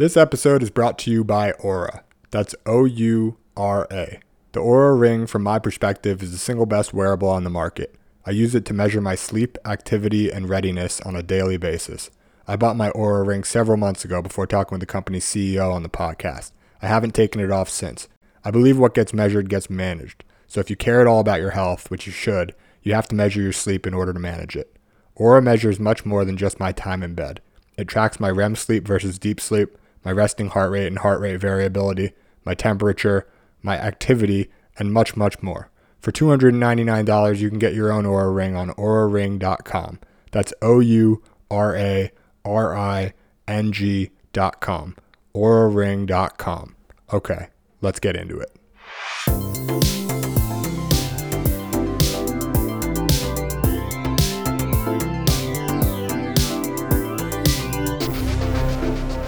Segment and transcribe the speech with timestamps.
[0.00, 2.00] This episode is brought to you by Oura.
[2.30, 4.20] That's O U R A.
[4.52, 7.96] The Oura Ring, from my perspective, is the single best wearable on the market.
[8.24, 12.10] I use it to measure my sleep, activity, and readiness on a daily basis.
[12.48, 15.82] I bought my Oura Ring several months ago before talking with the company's CEO on
[15.82, 16.52] the podcast.
[16.80, 18.08] I haven't taken it off since.
[18.42, 20.24] I believe what gets measured gets managed.
[20.46, 23.14] So if you care at all about your health, which you should, you have to
[23.14, 24.78] measure your sleep in order to manage it.
[25.18, 27.42] Oura measures much more than just my time in bed.
[27.76, 31.40] It tracks my REM sleep versus deep sleep, my resting heart rate and heart rate
[31.40, 32.12] variability,
[32.44, 33.28] my temperature,
[33.62, 35.70] my activity, and much, much more.
[36.00, 39.98] For $299, you can get your own Oura Ring on OuraRing.com.
[40.30, 42.10] That's O U R A
[42.44, 43.12] R I
[43.46, 44.96] N G.com.
[45.34, 46.76] OuraRing.com.
[47.12, 47.48] Okay,
[47.80, 49.79] let's get into it.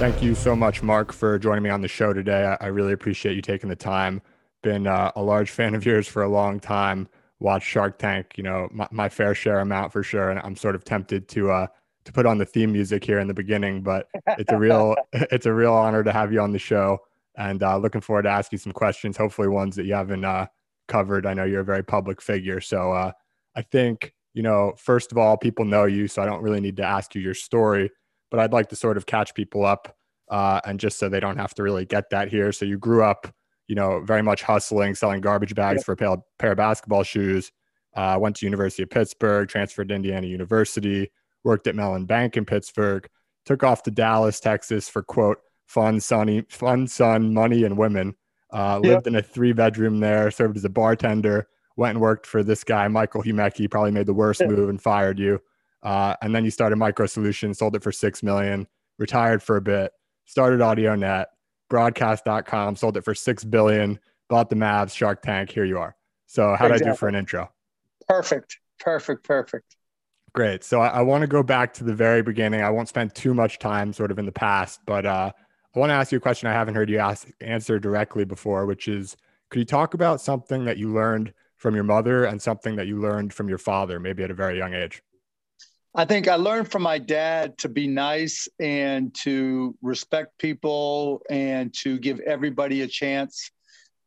[0.02, 2.56] Thank you so much, Mark, for joining me on the show today.
[2.60, 4.20] I, really appreciate you taking the time.
[4.64, 7.08] Been uh, a large fan of yours for a long time.
[7.38, 10.30] Watched Shark Tank, you know, my, my, fair share amount for sure.
[10.30, 11.66] And I'm sort of tempted to uh,
[12.04, 15.46] to put on the theme music here in the beginning, but it's a real it's
[15.46, 16.98] a real honor to have you on the show.
[17.36, 20.46] And uh, looking forward to asking some questions, hopefully ones that you haven't uh,
[20.88, 21.26] covered.
[21.26, 23.12] I know you're a very public figure, so uh,
[23.54, 24.74] I think you know.
[24.78, 27.34] First of all, people know you, so I don't really need to ask you your
[27.34, 27.92] story
[28.32, 29.94] but I'd like to sort of catch people up
[30.30, 32.50] uh, and just so they don't have to really get that here.
[32.50, 33.32] So you grew up,
[33.68, 35.84] you know, very much hustling, selling garbage bags yeah.
[35.84, 37.52] for a pair of basketball shoes.
[37.94, 41.12] Uh, went to University of Pittsburgh, transferred to Indiana University,
[41.44, 43.06] worked at Mellon Bank in Pittsburgh,
[43.44, 48.14] took off to Dallas, Texas for quote fun, sunny, fun, sun, money, and women.
[48.50, 52.42] Uh, lived in a three bedroom there, served as a bartender, went and worked for
[52.42, 55.40] this guy, Michael Humecki, probably made the worst move and fired you.
[55.82, 58.66] Uh, and then you started Micro Solutions, sold it for six million,
[58.98, 59.92] retired for a bit,
[60.26, 61.26] started AudioNet,
[61.68, 63.98] broadcast.com, sold it for six billion,
[64.28, 65.50] bought the Mavs, Shark Tank.
[65.50, 65.96] Here you are.
[66.26, 67.50] So how did I do for an intro?
[68.08, 68.58] Perfect.
[68.78, 69.24] Perfect.
[69.24, 69.76] Perfect.
[70.34, 70.64] Great.
[70.64, 72.62] So I, I want to go back to the very beginning.
[72.62, 75.30] I won't spend too much time sort of in the past, but uh,
[75.74, 78.66] I want to ask you a question I haven't heard you ask answer directly before,
[78.66, 79.16] which is
[79.50, 82.98] could you talk about something that you learned from your mother and something that you
[82.98, 85.02] learned from your father, maybe at a very young age?
[85.94, 91.72] I think I learned from my dad to be nice and to respect people and
[91.80, 93.50] to give everybody a chance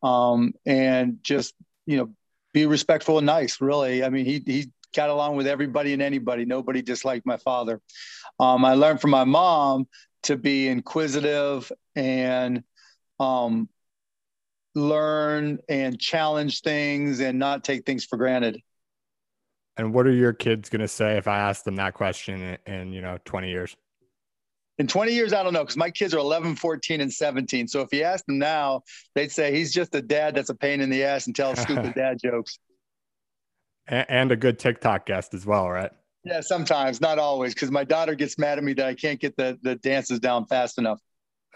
[0.02, 1.54] um, and just,
[1.86, 2.10] you know,
[2.54, 4.04] be respectful and nice, really.
[4.04, 6.46] I mean, he, he got along with everybody and anybody.
[6.46, 7.80] Nobody disliked my father.
[8.40, 9.88] Um, I learned from my mom
[10.24, 12.64] to be inquisitive and
[13.20, 13.70] um,
[14.74, 18.60] learn and challenge things and not take things for granted.
[19.78, 22.74] And what are your kids going to say if I ask them that question in,
[22.74, 23.76] in, you know, 20 years?
[24.78, 27.68] In 20 years, I don't know, because my kids are 11, 14, and 17.
[27.68, 28.82] So if you ask them now,
[29.14, 31.94] they'd say he's just a dad that's a pain in the ass and tells stupid
[31.96, 32.60] dad jokes.
[33.88, 35.92] And a good TikTok guest as well, right?
[36.24, 39.38] Yeah, sometimes, not always, because my daughter gets mad at me that I can't get
[39.38, 41.00] the, the dances down fast enough.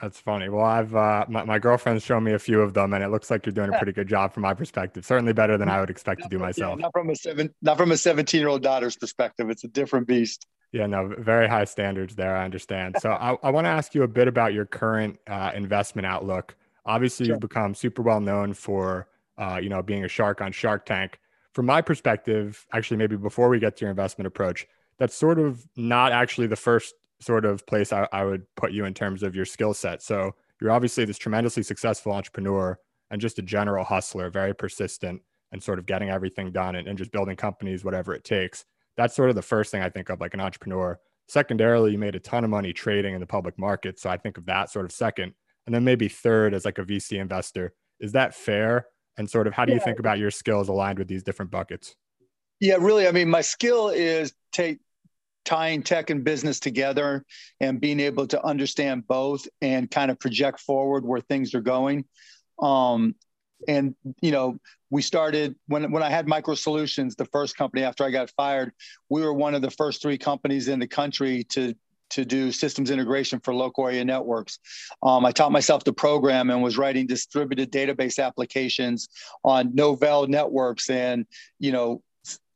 [0.02, 0.48] That's funny.
[0.48, 3.30] Well, I've uh, my, my girlfriend's shown me a few of them, and it looks
[3.30, 5.06] like you're doing a pretty good job from my perspective.
[5.06, 6.80] Certainly better than I would expect not to do myself.
[6.80, 9.50] Yeah, not from a seven, not from a 17 year old daughter's perspective.
[9.50, 10.48] It's a different beast.
[10.72, 12.36] Yeah, no, very high standards there.
[12.36, 12.96] I understand.
[13.02, 16.56] So I, I want to ask you a bit about your current uh, investment outlook.
[16.86, 17.34] Obviously, sure.
[17.34, 21.20] you've become super well known for uh, you know being a shark on Shark Tank.
[21.54, 24.66] From my perspective, actually, maybe before we get to your investment approach,
[24.98, 28.86] that's sort of not actually the first sort of place I, I would put you
[28.86, 30.02] in terms of your skill set.
[30.02, 32.78] So you're obviously this tremendously successful entrepreneur
[33.12, 35.22] and just a general hustler, very persistent
[35.52, 38.66] and sort of getting everything done and, and just building companies, whatever it takes.
[38.98, 41.00] That's sort of the first thing I think of like an entrepreneur.
[41.28, 44.00] Secondarily, you made a ton of money trading in the public market.
[44.00, 45.34] So I think of that sort of second.
[45.66, 47.74] And then maybe third as like a VC investor.
[48.00, 48.88] Is that fair?
[49.18, 51.96] And sort of how do you think about your skills aligned with these different buckets?
[52.60, 53.08] Yeah, really.
[53.08, 54.80] I mean, my skill is take
[55.46, 57.26] tying tech and business together
[57.60, 62.06] and being able to understand both and kind of project forward where things are going.
[62.62, 63.16] Um,
[63.68, 64.58] and you know,
[64.90, 68.72] we started when when I had Micro Solutions, the first company after I got fired.
[69.10, 71.76] We were one of the first three companies in the country to
[72.12, 74.58] to do systems integration for local area networks.
[75.04, 79.10] Um, I taught myself to program and was writing distributed database applications
[79.44, 81.26] on Novell networks and
[81.60, 82.02] you know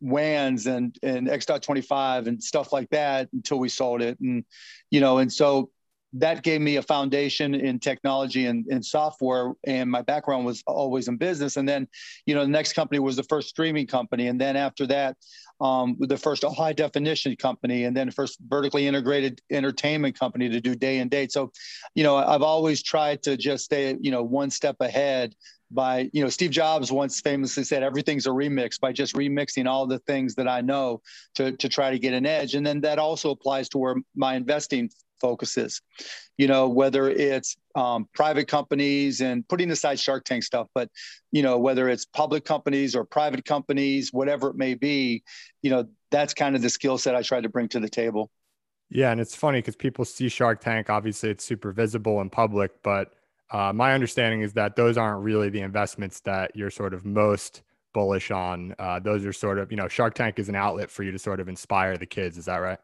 [0.03, 4.19] WANs and and X.25 and stuff like that until we sold it.
[4.19, 4.43] And
[4.91, 5.71] you know, and so
[6.15, 11.07] that gave me a foundation in technology and, and software and my background was always
[11.07, 11.57] in business.
[11.57, 11.87] And then
[12.25, 14.27] you know the next company was the first streaming company.
[14.27, 15.17] And then after that
[15.61, 20.75] um, the first high definition company and then first vertically integrated entertainment company to do
[20.75, 21.31] day and date.
[21.31, 21.51] So
[21.95, 25.33] you know i've always tried to just stay you know one step ahead
[25.73, 29.87] by you know steve jobs once famously said everything's a remix by just remixing all
[29.87, 31.01] the things that i know
[31.35, 32.55] to, to try to get an edge.
[32.55, 34.89] And then that also applies to where my investing
[35.19, 35.81] focuses
[36.37, 40.89] you know whether it's um, private companies and putting aside shark tank stuff but
[41.31, 45.23] you know whether it's public companies or private companies whatever it may be
[45.61, 48.29] you know that's kind of the skill set i try to bring to the table.
[48.89, 52.83] Yeah and it's funny because people see shark tank obviously it's super visible in public
[52.83, 53.13] but
[53.51, 57.61] uh, my understanding is that those aren't really the investments that you're sort of most
[57.93, 58.75] bullish on.
[58.79, 61.19] Uh, those are sort of, you know, Shark Tank is an outlet for you to
[61.19, 62.37] sort of inspire the kids.
[62.37, 62.79] Is that right?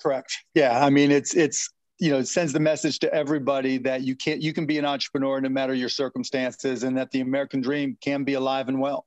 [0.00, 0.44] Correct.
[0.54, 0.84] Yeah.
[0.84, 4.42] I mean, it's, it's, you know, it sends the message to everybody that you can't,
[4.42, 8.24] you can be an entrepreneur no matter your circumstances and that the American dream can
[8.24, 9.06] be alive and well.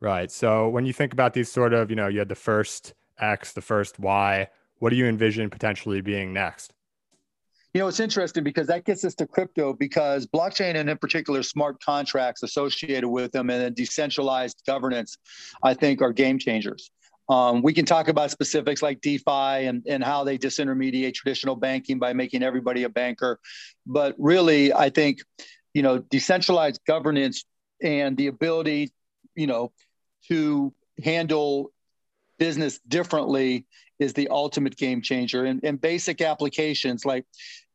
[0.00, 0.30] Right.
[0.30, 3.52] So when you think about these sort of, you know, you had the first X,
[3.52, 4.48] the first Y,
[4.78, 6.72] what do you envision potentially being next?
[7.74, 11.42] You know, it's interesting because that gets us to crypto because blockchain and in particular
[11.42, 15.18] smart contracts associated with them and decentralized governance,
[15.60, 16.92] I think are game changers.
[17.28, 21.98] Um, we can talk about specifics like DeFi and, and how they disintermediate traditional banking
[21.98, 23.40] by making everybody a banker.
[23.84, 25.18] But really, I think,
[25.72, 27.44] you know, decentralized governance
[27.82, 28.92] and the ability,
[29.34, 29.72] you know,
[30.28, 30.72] to
[31.02, 31.72] handle
[32.38, 33.66] business differently
[33.98, 37.24] is the ultimate game changer and, and basic applications like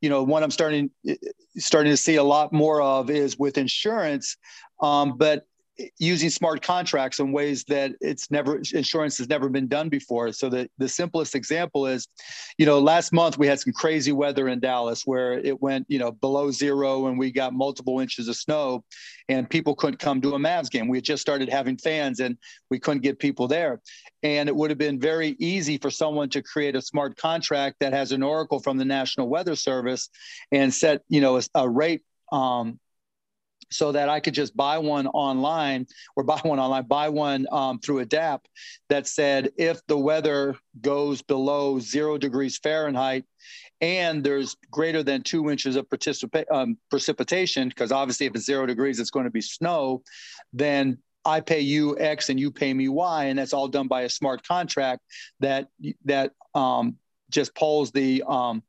[0.00, 0.90] you know one i'm starting
[1.56, 4.36] starting to see a lot more of is with insurance.
[4.80, 5.46] Um, but
[5.98, 10.32] using smart contracts in ways that it's never insurance has never been done before.
[10.32, 12.08] So the, the simplest example is
[12.58, 15.98] you know last month we had some crazy weather in dallas where it went you
[15.98, 18.84] know below zero and we got multiple inches of snow
[19.28, 20.88] and people couldn't come to a mavs game.
[20.88, 22.36] We had just started having fans and
[22.70, 23.80] we couldn't get people there.
[24.22, 27.92] And it would have been very easy for someone to create a smart contract that
[27.92, 30.10] has an oracle from the national weather service
[30.52, 32.78] and set you know a, a rate um,
[33.70, 35.86] so that I could just buy one online
[36.16, 38.40] or buy one online, buy one um, through dApp
[38.88, 43.24] that said if the weather goes below zero degrees Fahrenheit
[43.80, 45.86] and there's greater than two inches of
[46.50, 50.02] um, precipitation, because obviously if it's zero degrees, it's going to be snow,
[50.52, 54.02] then I pay you X and you pay me Y, and that's all done by
[54.02, 55.02] a smart contract
[55.40, 55.68] that
[56.04, 56.96] that um,
[57.30, 58.62] just polls the um,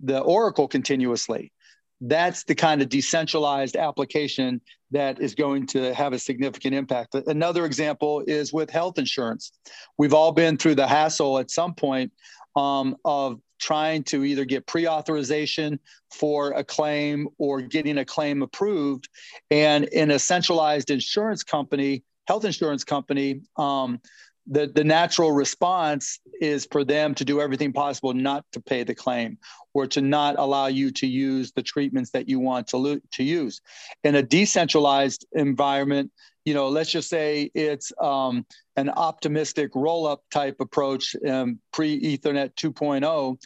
[0.00, 1.52] the oracle continuously
[2.00, 4.60] that's the kind of decentralized application
[4.90, 7.14] that is going to have a significant impact.
[7.14, 9.52] Another example is with health insurance.
[9.98, 12.12] We've all been through the hassle at some point
[12.54, 18.42] um, of trying to either get pre authorization for a claim or getting a claim
[18.42, 19.08] approved.
[19.50, 24.00] And in a centralized insurance company, health insurance company, um,
[24.46, 28.94] the, the natural response is for them to do everything possible not to pay the
[28.94, 29.38] claim
[29.74, 33.24] or to not allow you to use the treatments that you want to, lo- to
[33.24, 33.60] use.
[34.04, 36.12] In a decentralized environment,
[36.44, 38.46] you know, let's just say it's um,
[38.76, 43.36] an optimistic roll up type approach, um, pre Ethernet 2.0,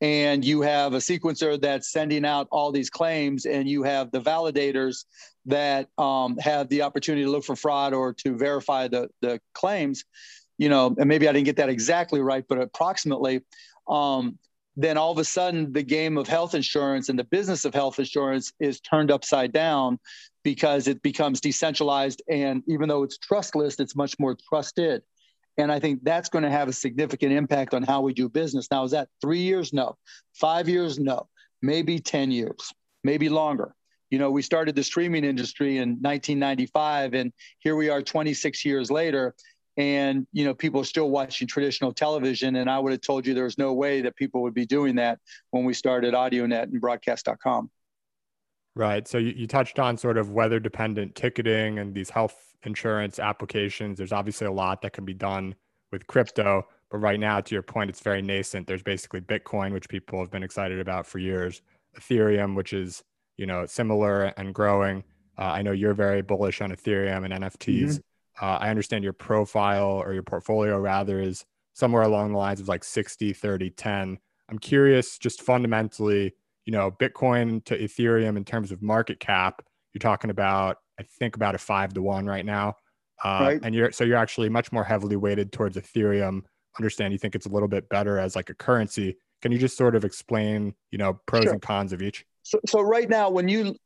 [0.00, 4.20] and you have a sequencer that's sending out all these claims, and you have the
[4.20, 5.04] validators
[5.46, 10.04] that um, have the opportunity to look for fraud or to verify the, the claims
[10.58, 13.40] you know, and maybe I didn't get that exactly right, but approximately,
[13.88, 14.38] um,
[14.76, 17.98] then all of a sudden the game of health insurance and the business of health
[17.98, 19.98] insurance is turned upside down
[20.44, 22.22] because it becomes decentralized.
[22.28, 25.02] And even though it's trustless, it's much more trusted.
[25.56, 28.68] And I think that's going to have a significant impact on how we do business.
[28.70, 29.72] Now, is that three years?
[29.72, 29.96] No.
[30.34, 31.00] Five years?
[31.00, 31.28] No.
[31.60, 32.72] Maybe 10 years,
[33.02, 33.74] maybe longer.
[34.10, 38.90] You know, we started the streaming industry in 1995, and here we are 26 years
[38.92, 39.34] later
[39.78, 43.32] and you know people are still watching traditional television and i would have told you
[43.32, 45.18] there was no way that people would be doing that
[45.50, 47.70] when we started audionet and broadcast.com
[48.74, 49.08] right.
[49.08, 53.98] So you, you touched on sort of weather dependent ticketing and these health insurance applications.
[53.98, 55.56] There's obviously a lot that can be done
[55.90, 58.66] with crypto but right now to your point it's very nascent.
[58.66, 61.62] There's basically bitcoin which people have been excited about for years
[61.98, 63.02] ethereum which is
[63.36, 65.02] you know similar and growing.
[65.36, 67.96] Uh, i know you're very bullish on ethereum and nfts mm-hmm.
[68.40, 72.68] Uh, I understand your profile or your portfolio rather is somewhere along the lines of
[72.68, 74.18] like 60, 30, 10.
[74.48, 80.00] I'm curious, just fundamentally, you know, Bitcoin to Ethereum in terms of market cap, you're
[80.00, 82.74] talking about, I think about a five to one right now.
[83.24, 83.60] Uh, right.
[83.62, 86.42] And you're, so you're actually much more heavily weighted towards Ethereum.
[86.78, 89.16] Understand you think it's a little bit better as like a currency.
[89.42, 91.52] Can you just sort of explain, you know, pros sure.
[91.52, 92.24] and cons of each?
[92.42, 93.76] So, so right now, when you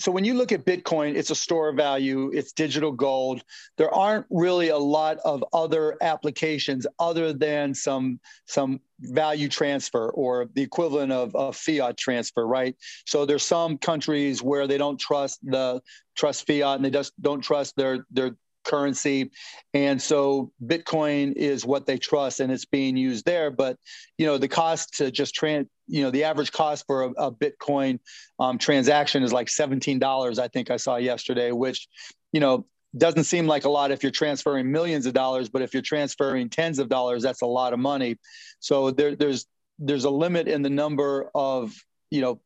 [0.00, 3.42] so when you look at Bitcoin, it's a store of value, it's digital gold.
[3.76, 10.48] There aren't really a lot of other applications other than some some value transfer or
[10.54, 12.74] the equivalent of a fiat transfer, right?
[13.06, 15.82] So there's some countries where they don't trust the
[16.16, 19.30] trust fiat and they just don't trust their their currency.
[19.74, 23.50] And so bitcoin is what they trust and it's being used there.
[23.50, 23.76] But
[24.18, 27.32] you know the cost to just trans you know the average cost for a, a
[27.32, 27.98] bitcoin
[28.38, 31.88] um, transaction is like $17 i think i saw yesterday which
[32.32, 32.64] you know
[32.96, 36.48] doesn't seem like a lot if you're transferring millions of dollars but if you're transferring
[36.48, 38.18] tens of dollars that's a lot of money.
[38.60, 39.46] So there, there's
[39.78, 41.74] there's a limit in the number of
[42.10, 42.40] you know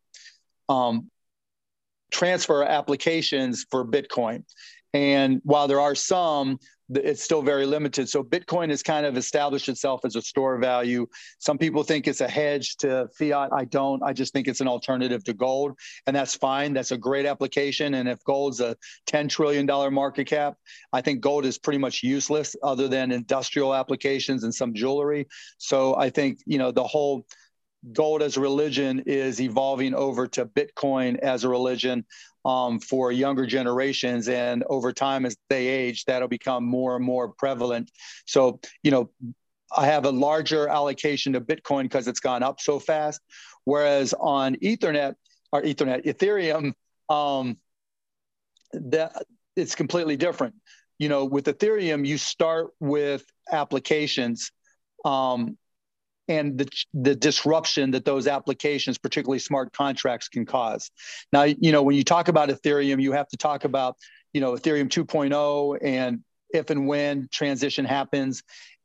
[0.69, 1.11] um,
[2.11, 4.45] transfer applications for bitcoin
[4.95, 6.59] and while there are some,
[6.91, 8.09] it's still very limited.
[8.09, 11.07] So Bitcoin has kind of established itself as a store value.
[11.39, 13.51] Some people think it's a hedge to fiat.
[13.53, 14.03] I don't.
[14.03, 16.75] I just think it's an alternative to gold, and that's fine.
[16.75, 17.95] That's a great application.
[17.95, 18.77] And if gold's a
[19.09, 20.55] $10 trillion market cap,
[20.93, 25.27] I think gold is pretty much useless other than industrial applications and some jewelry.
[25.59, 27.27] So I think, you know, the whole
[27.93, 32.05] gold as a religion is evolving over to Bitcoin as a religion
[32.45, 34.29] um, for younger generations.
[34.29, 37.91] And over time, as they age, that'll become more and more prevalent.
[38.27, 39.11] So, you know,
[39.77, 43.21] I have a larger allocation to Bitcoin because it's gone up so fast.
[43.65, 45.15] Whereas on Ethernet
[45.53, 46.73] or Ethernet, Ethereum,
[47.09, 47.57] um,
[48.73, 49.25] that
[49.57, 50.55] it's completely different.
[50.99, 54.53] You know, with Ethereum, you start with applications
[55.05, 55.57] um,
[56.29, 60.91] and the, the disruption that those applications, particularly smart contracts, can cause.
[61.33, 63.97] Now, you know, when you talk about Ethereum, you have to talk about,
[64.33, 68.43] you know, Ethereum 2.0 and if and when transition happens.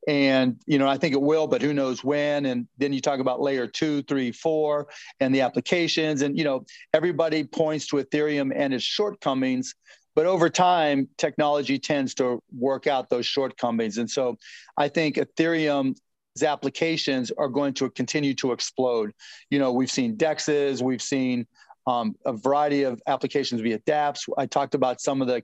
[0.07, 2.45] And, you know, I think it will, but who knows when.
[2.45, 4.87] And then you talk about layer two, three, four,
[5.19, 6.21] and the applications.
[6.21, 9.75] And, you know, everybody points to Ethereum and its shortcomings.
[10.15, 13.97] But over time, technology tends to work out those shortcomings.
[13.97, 14.37] And so
[14.77, 15.95] I think Ethereum
[16.43, 19.11] applications are going to continue to explode.
[19.49, 21.47] You know, we've seen DEXs, we've seen
[21.89, 24.29] um, a variety of applications via dApps.
[24.37, 25.41] I talked about some of the,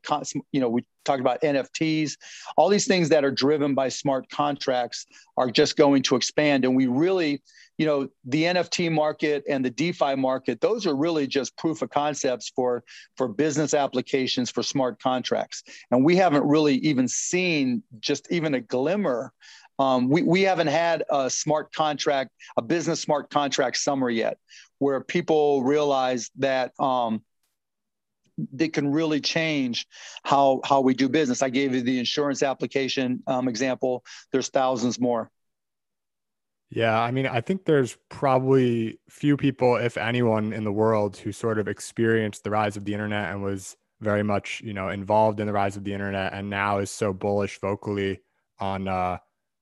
[0.52, 2.18] you know, we talked about NFTs.
[2.56, 6.64] All these things that are driven by smart contracts are just going to expand.
[6.64, 7.42] And we really,
[7.78, 11.90] you know, the NFT market and the DeFi market, those are really just proof of
[11.90, 12.84] concepts for,
[13.18, 15.64] for business applications for smart contracts.
[15.90, 19.34] And we haven't really even seen just even a glimmer
[19.80, 24.38] um, we, we haven't had a smart contract, a business smart contract summer yet,
[24.80, 27.24] where people realize that um,
[28.54, 29.88] they can really change
[30.24, 31.42] how how we do business.
[31.42, 34.04] I gave you the insurance application um, example.
[34.32, 35.32] There's thousands more.
[36.70, 41.32] Yeah, I mean, I think there's probably few people, if anyone, in the world who
[41.32, 45.40] sort of experienced the rise of the internet and was very much, you know, involved
[45.40, 48.20] in the rise of the internet, and now is so bullish vocally
[48.60, 49.18] on uh,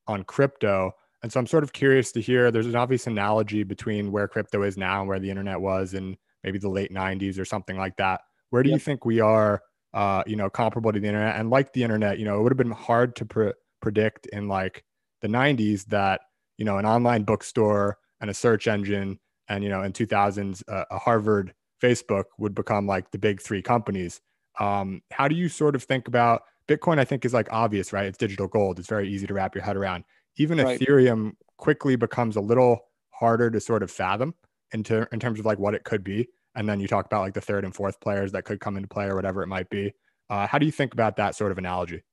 [0.07, 0.91] on crypto.
[1.21, 4.63] And so I'm sort of curious to hear there's an obvious analogy between where crypto
[4.63, 7.95] is now and where the internet was in maybe the late 90s or something like
[7.97, 8.21] that.
[8.49, 8.75] Where do yep.
[8.75, 9.61] you think we are,
[9.93, 11.37] uh, you know, comparable to the internet?
[11.37, 14.47] And like the internet, you know, it would have been hard to pre- predict in
[14.47, 14.83] like
[15.21, 16.21] the 90s that,
[16.57, 20.85] you know, an online bookstore and a search engine and, you know, in 2000s, uh,
[20.91, 24.21] a Harvard Facebook would become like the big three companies.
[24.59, 28.05] Um, how do you sort of think about Bitcoin, I think, is like obvious, right?
[28.05, 28.79] It's digital gold.
[28.79, 30.03] It's very easy to wrap your head around.
[30.37, 30.79] Even right.
[30.79, 32.79] Ethereum quickly becomes a little
[33.11, 34.33] harder to sort of fathom
[34.71, 36.27] into in terms of like what it could be.
[36.55, 38.87] And then you talk about like the third and fourth players that could come into
[38.87, 39.93] play or whatever it might be.
[40.29, 42.03] Uh, how do you think about that sort of analogy?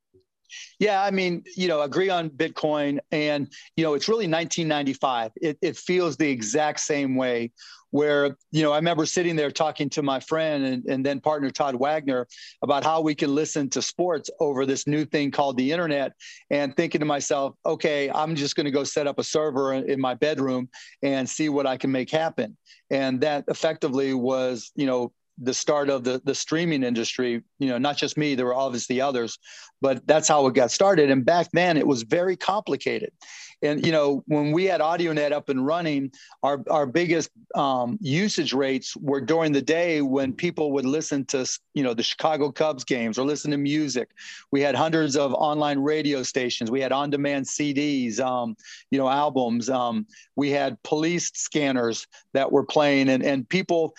[0.79, 2.99] Yeah, I mean, you know, agree on Bitcoin.
[3.11, 5.33] And, you know, it's really 1995.
[5.37, 7.53] It, it feels the exact same way
[7.91, 11.51] where you know i remember sitting there talking to my friend and, and, then partner
[11.51, 12.27] todd wagner
[12.63, 16.13] about how we can listen to sports over this new thing called the internet
[16.51, 20.01] and thinking to myself okay i'm just going to go set up a server in
[20.01, 20.69] my bedroom
[21.03, 22.57] and see what i can make happen
[22.91, 27.79] and that effectively was you know the start of the the streaming industry you know
[27.79, 29.39] not just me there were obviously others
[29.81, 31.11] but that's how it got started.
[31.11, 33.13] And back then it was very complicated
[33.63, 36.13] and you know, when we had AudioNet up and running,
[36.43, 41.47] our our biggest um, usage rates were during the day when people would listen to
[41.75, 44.11] you know the Chicago Cubs games or listen to music.
[44.51, 46.71] We had hundreds of online radio stations.
[46.71, 48.57] We had on-demand CDs, um,
[48.91, 49.69] you know, albums.
[49.69, 53.95] Um, we had police scanners that were playing, and and people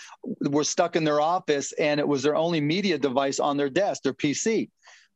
[0.49, 4.03] were stuck in their office, and it was their only media device on their desk,
[4.03, 4.69] their PC.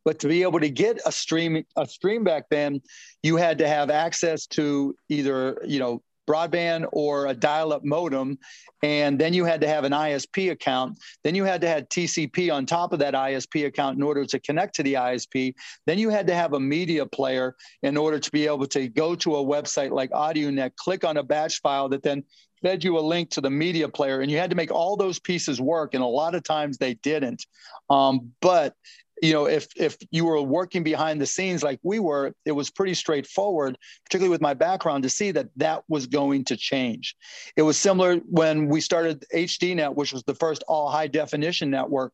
[0.05, 2.81] But to be able to get a stream a stream back then,
[3.23, 8.37] you had to have access to either you know broadband or a dial-up modem,
[8.83, 10.97] and then you had to have an ISP account.
[11.23, 14.39] Then you had to have TCP on top of that ISP account in order to
[14.39, 15.53] connect to the ISP.
[15.85, 19.15] Then you had to have a media player in order to be able to go
[19.15, 22.23] to a website like AudioNet, click on a batch file that then
[22.61, 25.19] fed you a link to the media player, and you had to make all those
[25.19, 25.93] pieces work.
[25.93, 27.45] And a lot of times they didn't.
[27.89, 28.73] Um, but
[29.21, 32.69] you know, if if you were working behind the scenes like we were, it was
[32.69, 37.15] pretty straightforward, particularly with my background, to see that that was going to change.
[37.55, 42.11] It was similar when we started HDNet, which was the first all high definition network,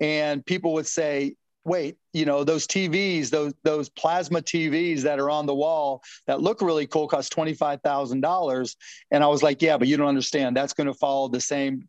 [0.00, 1.34] and people would say,
[1.64, 6.40] wait, you know, those TVs, those those plasma TVs that are on the wall that
[6.40, 8.76] look really cool cost twenty five thousand dollars,
[9.10, 10.56] and I was like, yeah, but you don't understand.
[10.56, 11.88] That's going to follow the same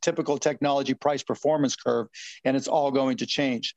[0.00, 2.08] typical technology price performance curve,
[2.44, 3.74] and it's all going to change.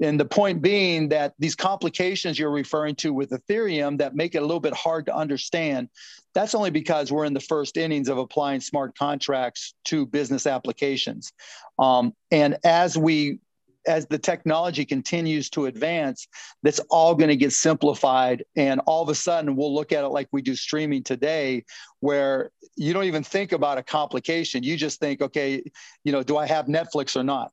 [0.00, 4.38] And the point being that these complications you're referring to with Ethereum that make it
[4.38, 5.88] a little bit hard to understand,
[6.34, 11.32] that's only because we're in the first innings of applying smart contracts to business applications.
[11.78, 13.38] Um, and as we
[13.86, 16.28] as the technology continues to advance,
[16.62, 18.44] that's all going to get simplified.
[18.56, 21.64] And all of a sudden, we'll look at it like we do streaming today,
[22.00, 24.62] where you don't even think about a complication.
[24.62, 25.62] You just think, okay,
[26.04, 27.52] you know, do I have Netflix or not?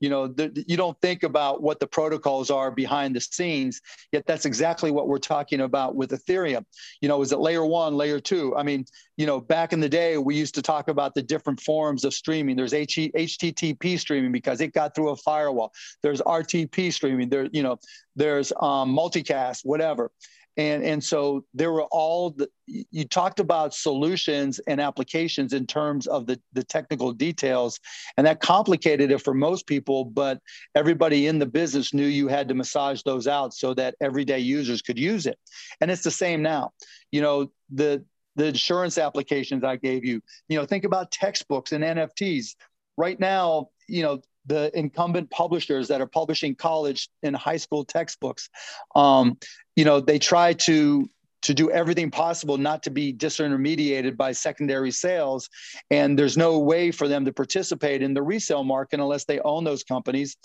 [0.00, 3.80] you know the, you don't think about what the protocols are behind the scenes
[4.12, 6.64] yet that's exactly what we're talking about with ethereum
[7.00, 8.84] you know is it layer one layer two i mean
[9.16, 12.14] you know back in the day we used to talk about the different forms of
[12.14, 12.56] streaming.
[12.56, 15.72] There's http streaming because it got through a firewall.
[16.02, 17.28] There's rtp streaming.
[17.28, 17.78] There you know
[18.16, 20.10] there's um, multicast whatever.
[20.56, 26.06] And and so there were all the, you talked about solutions and applications in terms
[26.06, 27.80] of the the technical details
[28.16, 30.38] and that complicated it for most people but
[30.76, 34.80] everybody in the business knew you had to massage those out so that everyday users
[34.80, 35.38] could use it.
[35.80, 36.70] And it's the same now.
[37.10, 38.04] You know the
[38.36, 42.54] the insurance applications i gave you you know think about textbooks and nfts
[42.96, 48.50] right now you know the incumbent publishers that are publishing college and high school textbooks.
[48.94, 49.38] Um,
[49.76, 51.08] you know, they try to
[51.44, 55.48] to do everything possible not to be disintermediated by secondary sales.
[55.90, 59.64] And there's no way for them to participate in the resale market unless they own
[59.64, 60.36] those companies.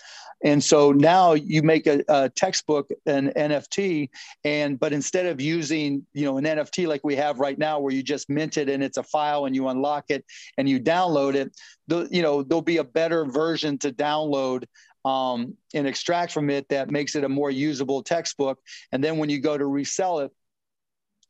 [0.44, 4.10] And so now you make a, a textbook, an NFT,
[4.44, 7.94] and but instead of using, you know, an NFT like we have right now, where
[7.94, 10.26] you just mint it and it's a file and you unlock it
[10.58, 11.56] and you download it,
[11.88, 14.66] the, you know, there'll be a better version to download
[15.06, 18.60] um, and extract from it that makes it a more usable textbook.
[18.92, 20.32] And then when you go to resell it,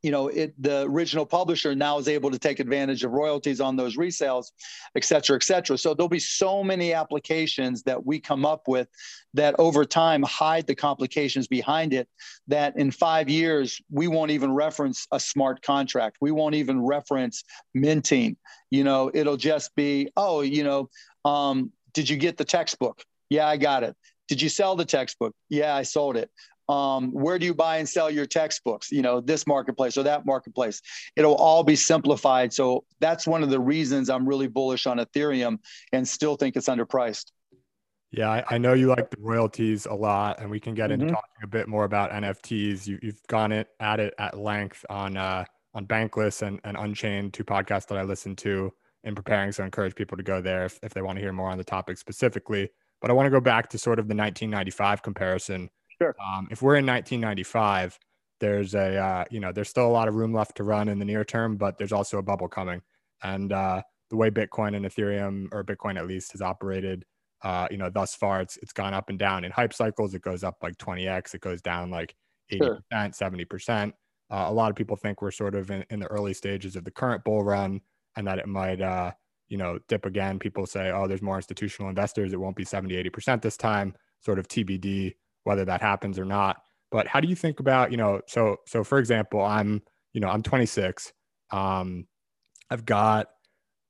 [0.02, 3.76] you know, it the original publisher now is able to take advantage of royalties on
[3.76, 4.46] those resales,
[4.96, 5.78] et cetera, et cetera.
[5.78, 8.88] So there'll be so many applications that we come up with
[9.34, 12.08] that over time hide the complications behind it
[12.48, 16.18] that in five years we won't even reference a smart contract.
[16.22, 18.38] We won't even reference minting.
[18.72, 20.90] You know, it'll just be, oh, you know,
[21.26, 23.04] um, did you get the textbook?
[23.30, 23.96] Yeah, I got it.
[24.28, 25.36] Did you sell the textbook?
[25.50, 26.30] Yeah, I sold it.
[26.70, 28.92] Um, where do you buy and sell your textbooks?
[28.92, 30.82] You know, this marketplace or that marketplace.
[31.16, 32.54] It'll all be simplified.
[32.54, 35.58] So that's one of the reasons I'm really bullish on Ethereum
[35.92, 37.32] and still think it's underpriced.
[38.12, 41.06] Yeah, I, I know you like the royalties a lot, and we can get into
[41.06, 41.14] mm-hmm.
[41.14, 42.88] talking a bit more about NFTs.
[42.88, 47.34] You, have gone it at it at length on uh, on Bankless and, and Unchained,
[47.34, 49.52] two podcasts that I listened to in preparing.
[49.52, 51.58] So I encourage people to go there if, if they want to hear more on
[51.58, 52.70] the topic specifically.
[53.02, 55.70] But I want to go back to sort of the 1995 comparison.
[56.02, 56.16] Sure.
[56.26, 58.00] Um, if we're in 1995,
[58.40, 61.00] there's a uh, you know there's still a lot of room left to run in
[61.00, 62.82] the near term, but there's also a bubble coming.
[63.22, 67.04] And uh, the way Bitcoin and Ethereum, or Bitcoin at least, has operated,
[67.44, 70.14] uh, you know, thus far, it's it's gone up and down in hype cycles.
[70.14, 71.34] It goes up like 20x.
[71.34, 72.16] It goes down like
[72.50, 72.80] 80 sure.
[72.90, 73.94] percent, 70 percent.
[74.32, 76.86] Uh, a lot of people think we're sort of in, in the early stages of
[76.86, 77.82] the current bull run,
[78.16, 79.12] and that it might uh,
[79.50, 80.40] you know, dip again.
[80.40, 82.32] People say, oh, there's more institutional investors.
[82.32, 86.62] It won't be 70, 80% this time, sort of TBD whether that happens or not.
[86.92, 89.82] But how do you think about, you know, so, so for example, I'm,
[90.14, 91.14] you know, I'm 26.
[91.52, 92.08] Um,
[92.70, 93.28] I've got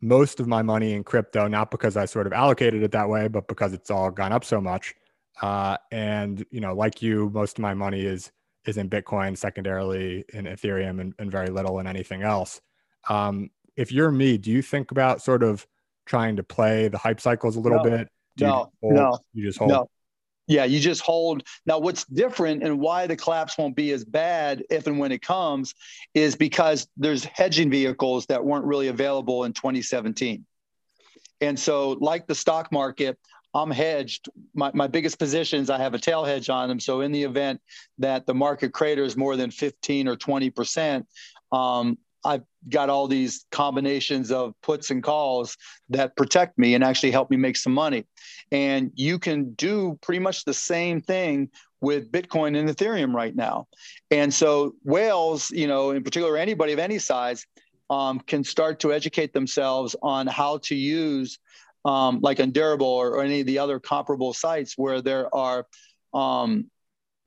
[0.01, 3.27] most of my money in crypto, not because I sort of allocated it that way,
[3.27, 4.95] but because it's all gone up so much.
[5.41, 8.31] Uh, and, you know, like you, most of my money is,
[8.65, 12.62] is in Bitcoin, secondarily in Ethereum and, and very little in anything else.
[13.07, 15.65] Um, if you're me, do you think about sort of
[16.05, 18.09] trying to play the hype cycles a little no, bit?
[18.35, 19.71] Do no, you no, you just hold.
[19.71, 19.89] No.
[20.49, 21.43] Yeah, you just hold.
[21.67, 25.21] Now, what's different and why the collapse won't be as bad if and when it
[25.21, 25.75] comes
[26.15, 30.43] is because there's hedging vehicles that weren't really available in 2017.
[31.39, 33.19] And so, like the stock market,
[33.53, 34.27] I'm hedged.
[34.55, 36.79] My, my biggest positions, I have a tail hedge on them.
[36.79, 37.62] So, in the event
[37.99, 41.05] that the market craters more than 15 or 20%,
[41.51, 45.58] um, I've got all these combinations of puts and calls
[45.89, 48.05] that protect me and actually help me make some money.
[48.51, 51.49] And you can do pretty much the same thing
[51.82, 53.67] with Bitcoin and Ethereum right now.
[54.12, 57.45] And so whales, you know, in particular, anybody of any size
[57.89, 61.39] um, can start to educate themselves on how to use
[61.86, 65.65] um, like Endurable or, or, any of the other comparable sites where there are
[66.13, 66.69] um,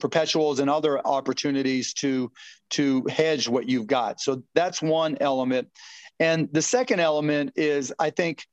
[0.03, 2.31] perpetuals and other opportunities to
[2.71, 4.21] to hedge what you've got.
[4.21, 5.69] So that's one element.
[6.19, 8.45] And the second element is I think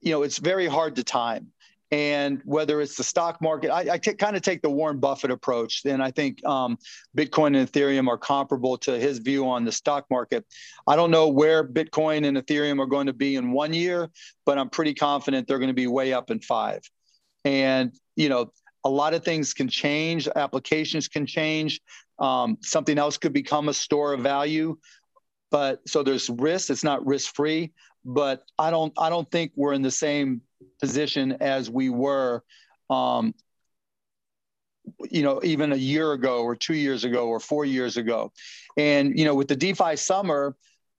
[0.00, 1.48] you know it's very hard to time.
[1.90, 5.30] And whether it's the stock market, I, I t- kind of take the Warren Buffett
[5.30, 5.82] approach.
[5.84, 6.78] And I think um,
[7.14, 10.46] Bitcoin and Ethereum are comparable to his view on the stock market.
[10.86, 14.08] I don't know where Bitcoin and Ethereum are going to be in one year,
[14.46, 16.80] but I'm pretty confident they're going to be way up in five.
[17.44, 18.52] And, you know,
[18.84, 21.80] a lot of things can change, applications can change,
[22.18, 24.76] um, something else could become a store of value.
[25.50, 27.72] But so there's risk, it's not risk free,
[28.04, 30.40] but I don't I don't think we're in the same
[30.80, 32.42] position as we were
[32.90, 33.34] um,
[35.10, 38.32] you know even a year ago or two years ago or four years ago
[38.76, 40.56] and you know with the defi summer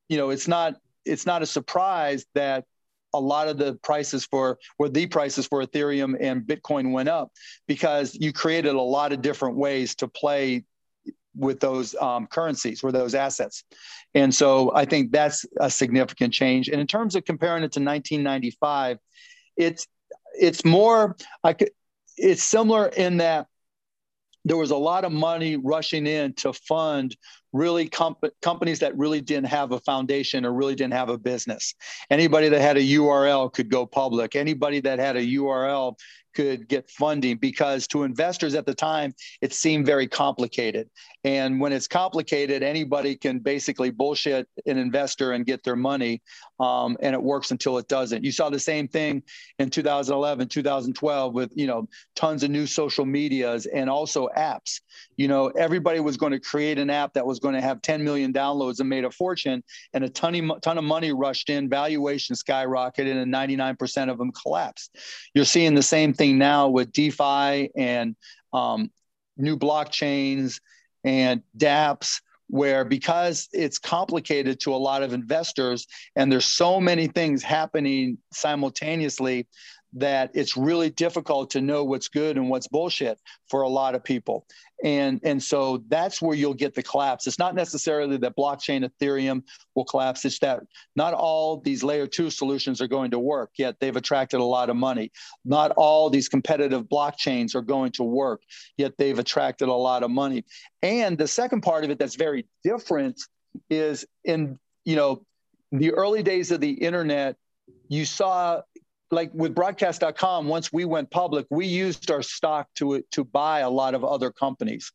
[0.07, 2.65] you know it's not it's not a surprise that
[3.13, 7.31] a lot of the prices for where the prices for Ethereum and Bitcoin went up
[7.67, 10.63] because you created a lot of different ways to play
[11.35, 13.63] with those um, currencies or those assets.
[14.13, 16.69] And so I think that's a significant change.
[16.69, 18.97] And in terms of comparing it to 1995,
[19.57, 19.87] it's
[20.39, 21.71] it's more I could
[22.17, 23.47] it's similar in that
[24.45, 27.15] there was a lot of money rushing in to fund
[27.53, 31.75] really comp- companies that really didn't have a foundation or really didn't have a business.
[32.09, 34.35] Anybody that had a URL could go public.
[34.35, 35.95] Anybody that had a URL
[36.33, 40.89] could get funding because to investors at the time it seemed very complicated
[41.23, 46.21] and when it's complicated anybody can basically bullshit an investor and get their money
[46.59, 49.21] um, and it works until it doesn't you saw the same thing
[49.59, 54.81] in 2011 2012 with you know tons of new social medias and also apps
[55.17, 58.03] you know everybody was going to create an app that was going to have 10
[58.03, 61.69] million downloads and made a fortune and a ton of, ton of money rushed in
[61.69, 64.95] valuation skyrocketed and 99% of them collapsed.
[65.33, 68.15] You're seeing the same thing now with DeFi and
[68.53, 68.91] um,
[69.37, 70.59] new blockchains
[71.03, 77.07] and dApps, where because it's complicated to a lot of investors and there's so many
[77.07, 79.47] things happening simultaneously
[79.95, 84.03] that it's really difficult to know what's good and what's bullshit for a lot of
[84.03, 84.45] people.
[84.83, 87.25] And, and so that's where you'll get the collapse.
[87.25, 89.43] It's not necessarily that blockchain Ethereum
[89.75, 90.25] will collapse.
[90.25, 90.61] It's that
[90.95, 94.69] not all these layer two solutions are going to work, yet they've attracted a lot
[94.69, 95.11] of money.
[95.45, 98.41] Not all these competitive blockchains are going to work,
[98.77, 100.43] yet they've attracted a lot of money.
[100.81, 103.21] And the second part of it that's very different
[103.69, 105.25] is in, you know,
[105.71, 107.37] the early days of the internet,
[107.87, 108.61] you saw
[109.13, 113.69] like with broadcast.com once we went public we used our stock to to buy a
[113.69, 114.91] lot of other companies.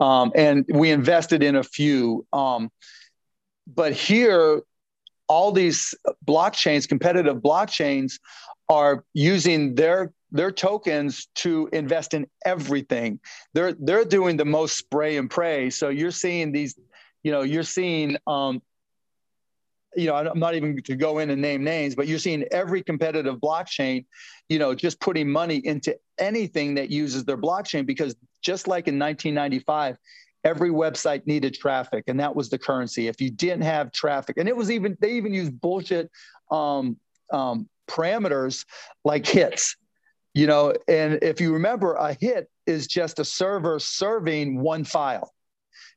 [0.00, 2.26] Um, and we invested in a few.
[2.32, 2.70] Um,
[3.66, 4.62] but here
[5.28, 5.94] all these
[6.26, 8.18] blockchains competitive blockchains
[8.68, 13.20] are using their their tokens to invest in everything.
[13.54, 15.70] They're they're doing the most spray and pray.
[15.70, 16.74] So you're seeing these
[17.22, 18.62] you know you're seeing um,
[19.94, 22.82] you know, I'm not even to go in and name names, but you're seeing every
[22.82, 24.04] competitive blockchain,
[24.48, 28.98] you know, just putting money into anything that uses their blockchain because just like in
[28.98, 29.96] 1995,
[30.44, 33.08] every website needed traffic and that was the currency.
[33.08, 36.10] If you didn't have traffic, and it was even, they even used bullshit
[36.50, 36.96] um,
[37.32, 38.64] um, parameters
[39.04, 39.76] like hits,
[40.34, 45.32] you know, and if you remember, a hit is just a server serving one file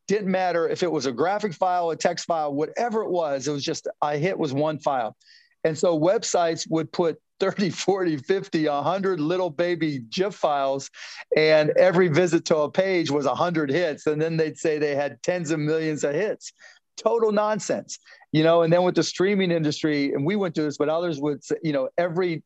[0.07, 3.51] didn't matter if it was a graphic file, a text file, whatever it was, it
[3.51, 5.15] was just I hit was one file.
[5.63, 10.89] And so websites would put 30, 40, 50, 100 little baby GIF files,
[11.35, 14.07] and every visit to a page was 100 hits.
[14.07, 16.53] And then they'd say they had tens of millions of hits.
[16.95, 17.99] Total nonsense,
[18.31, 18.61] you know.
[18.61, 21.57] And then with the streaming industry, and we went to this, but others would say,
[21.61, 22.41] you know, every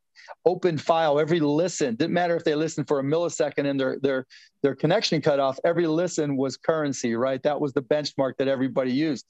[0.46, 4.26] open file, every listen, didn't matter if they listened for a millisecond and their their
[4.62, 7.42] their connection cut off, every listen was currency, right?
[7.44, 9.26] That was the benchmark that everybody used.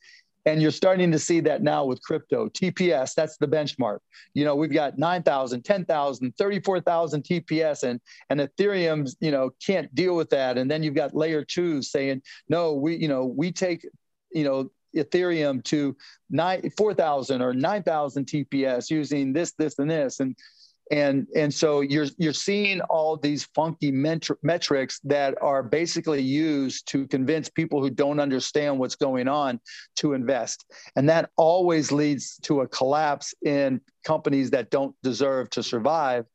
[0.45, 2.47] And you're starting to see that now with crypto.
[2.49, 3.99] TPS, that's the benchmark.
[4.33, 10.15] You know, we've got 9,000, 10,000, 34,000 TPS and and Ethereum, you know, can't deal
[10.15, 10.57] with that.
[10.57, 13.87] And then you've got layer 2 saying, "No, we, you know, we take,
[14.31, 15.95] you know, Ethereum to
[16.29, 20.19] nine, 4,000 or 9,000 TPS using this, this, and this.
[20.19, 20.35] And
[20.91, 26.87] and and so you're you're seeing all these funky metri- metrics that are basically used
[26.89, 29.59] to convince people who don't understand what's going on
[29.97, 30.65] to invest.
[30.95, 36.25] And that always leads to a collapse in companies that don't deserve to survive.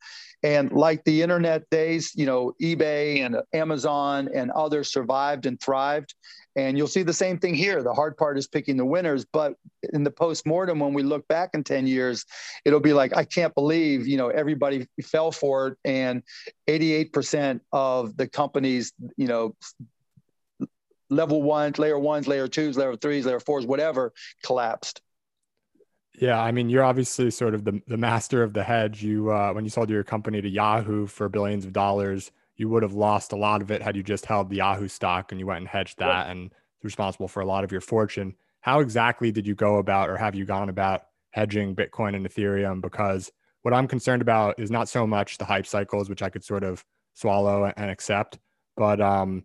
[0.43, 6.15] And like the internet days you know ebay and amazon and others survived and thrived
[6.57, 7.83] and you'll see the same thing here.
[7.83, 9.25] The hard part is picking the winners.
[9.25, 9.55] But
[9.93, 12.25] in the post-mortem, when we look back in 10 years,
[12.65, 15.79] it'll be like, I can't believe, you know, everybody fell for it.
[15.85, 16.23] And
[16.69, 19.57] 88% of the companies, you know,
[21.11, 24.13] level one, layer ones, layer twos, layer threes, layer fours, whatever,
[24.45, 25.01] collapsed.
[26.21, 29.03] Yeah, I mean, you're obviously sort of the, the master of the hedge.
[29.03, 32.83] You uh, when you sold your company to Yahoo for billions of dollars, you would
[32.83, 35.47] have lost a lot of it had you just held the Yahoo stock and you
[35.47, 38.35] went and hedged that and responsible for a lot of your fortune.
[38.61, 42.81] How exactly did you go about or have you gone about hedging Bitcoin and Ethereum?
[42.81, 46.45] Because what I'm concerned about is not so much the hype cycles, which I could
[46.45, 48.39] sort of swallow and accept,
[48.77, 49.45] but um,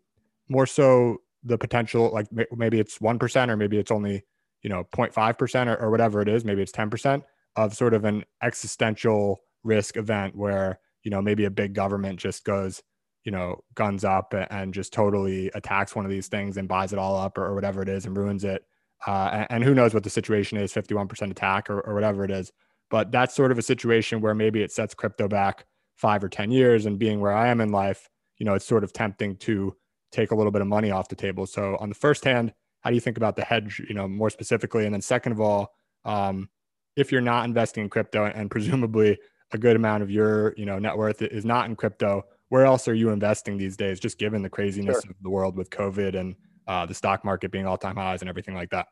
[0.50, 4.24] more so the potential, like maybe it's 1% or maybe it's only,
[4.62, 7.24] you know, 0.5% or, or whatever it is, maybe it's 10%
[7.56, 12.43] of sort of an existential risk event where, you know, maybe a big government just
[12.43, 12.82] goes,
[13.29, 16.97] you know, guns up and just totally attacks one of these things and buys it
[16.97, 18.65] all up or, or whatever it is and ruins it.
[19.05, 22.31] Uh, and, and, who knows what the situation is 51% attack or, or whatever it
[22.31, 22.51] is.
[22.89, 26.49] But that's sort of a situation where maybe it sets crypto back five or 10
[26.49, 26.87] years.
[26.87, 29.75] And being where I am in life, you know, it's sort of tempting to
[30.11, 31.45] take a little bit of money off the table.
[31.45, 34.31] So, on the first hand, how do you think about the hedge, you know, more
[34.31, 34.85] specifically?
[34.85, 36.49] And then, second of all, um,
[36.95, 39.19] if you're not investing in crypto and presumably
[39.51, 42.88] a good amount of your, you know, net worth is not in crypto, where else
[42.88, 45.12] are you investing these days, just given the craziness sure.
[45.12, 46.35] of the world with COVID and
[46.67, 48.88] uh, the stock market being all time highs and everything like that?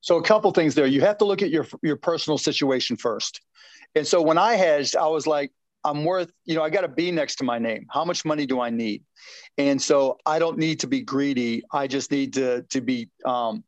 [0.00, 0.86] So a couple things there.
[0.86, 3.40] You have to look at your your personal situation first.
[3.94, 5.52] And so when I hedged, I was like,
[5.84, 7.86] I'm worth, you know, I got a B next to my name.
[7.90, 9.02] How much money do I need?
[9.58, 11.62] And so I don't need to be greedy.
[11.72, 13.64] I just need to to be um,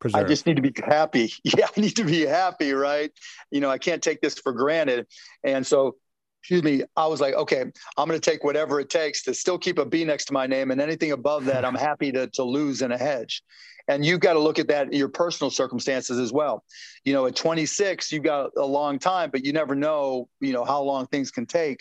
[0.00, 0.24] Preserve.
[0.24, 1.32] I just need to be happy.
[1.44, 3.12] Yeah, I need to be happy, right?
[3.50, 5.06] You know, I can't take this for granted.
[5.44, 5.96] And so
[6.40, 7.64] excuse me, I was like, okay,
[7.96, 10.46] I'm going to take whatever it takes to still keep a B next to my
[10.46, 13.42] name, and anything above that, I'm happy to to lose in a hedge.
[13.88, 16.64] And you've got to look at that in your personal circumstances as well.
[17.04, 20.64] You know, at 26, you've got a long time, but you never know, you know,
[20.64, 21.80] how long things can take.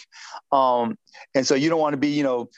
[0.52, 0.98] Um,
[1.36, 2.50] and so you don't want to be, you know,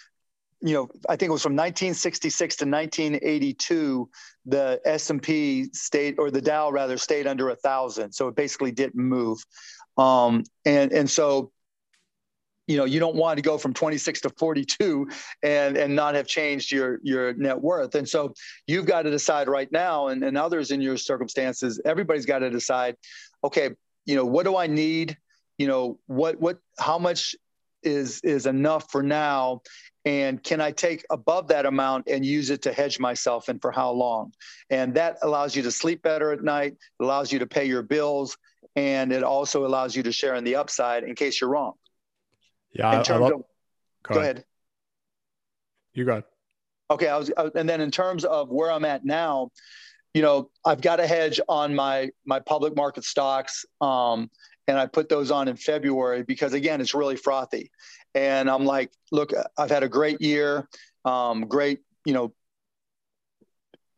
[0.62, 4.10] you know, I think it was from 1966 to 1982,
[4.46, 8.14] the S&P stayed, or the Dow rather, stayed under a thousand.
[8.14, 9.44] So it basically didn't move.
[9.98, 11.52] Um, and and so
[12.72, 15.10] you know you don't want to go from 26 to 42
[15.44, 17.96] and and not have changed your your net worth.
[17.96, 18.34] And so
[18.66, 22.50] you've got to decide right now and, and others in your circumstances everybody's got to
[22.50, 22.96] decide
[23.44, 23.72] okay
[24.06, 25.18] you know what do i need?
[25.58, 27.36] You know what what how much
[27.84, 29.62] is is enough for now?
[30.06, 33.72] And can i take above that amount and use it to hedge myself and for
[33.72, 34.32] how long?
[34.70, 38.38] And that allows you to sleep better at night allows you to pay your bills
[38.78, 41.74] and it also allows you to share in the upside in case you're wrong
[42.74, 43.40] yeah, in terms love, of,
[44.04, 44.36] go, go ahead.
[44.38, 44.46] ahead.
[45.94, 46.12] You go.
[46.12, 46.24] Ahead.
[46.90, 49.52] Okay, I was, and then in terms of where I'm at now,
[50.14, 54.30] you know, I've got a hedge on my my public market stocks, um,
[54.68, 57.72] and I put those on in February because again, it's really frothy,
[58.14, 60.68] and I'm like, look, I've had a great year,
[61.06, 62.34] um, great, you know,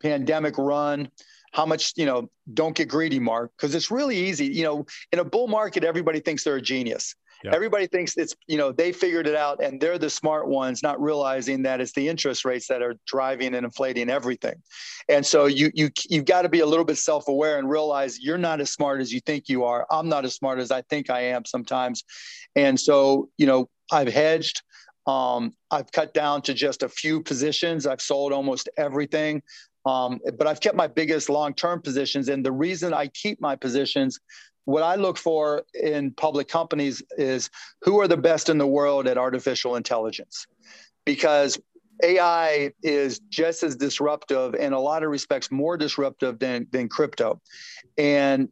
[0.02, 1.10] pandemic run
[1.54, 5.20] how much you know don't get greedy mark because it's really easy you know in
[5.20, 7.16] a bull market everybody thinks they're a genius
[7.51, 11.01] Everybody thinks it's, you know, they figured it out and they're the smart ones, not
[11.01, 14.56] realizing that it's the interest rates that are driving and inflating everything.
[15.10, 18.38] And so you you you've got to be a little bit self-aware and realize you're
[18.38, 19.86] not as smart as you think you are.
[19.91, 22.03] I'm not as smart as I think I am sometimes.
[22.56, 24.62] And so, you know, I've hedged.
[25.06, 27.86] Um, I've cut down to just a few positions.
[27.86, 29.41] I've sold almost everything.
[29.86, 32.29] Um, but I've kept my biggest long-term positions.
[32.29, 34.17] And the reason I keep my positions
[34.65, 37.49] what I look for in public companies is
[37.82, 40.47] who are the best in the world at artificial intelligence?
[41.06, 41.60] Because
[42.02, 47.41] AI is just as disruptive, in a lot of respects, more disruptive than, than crypto.
[47.97, 48.49] And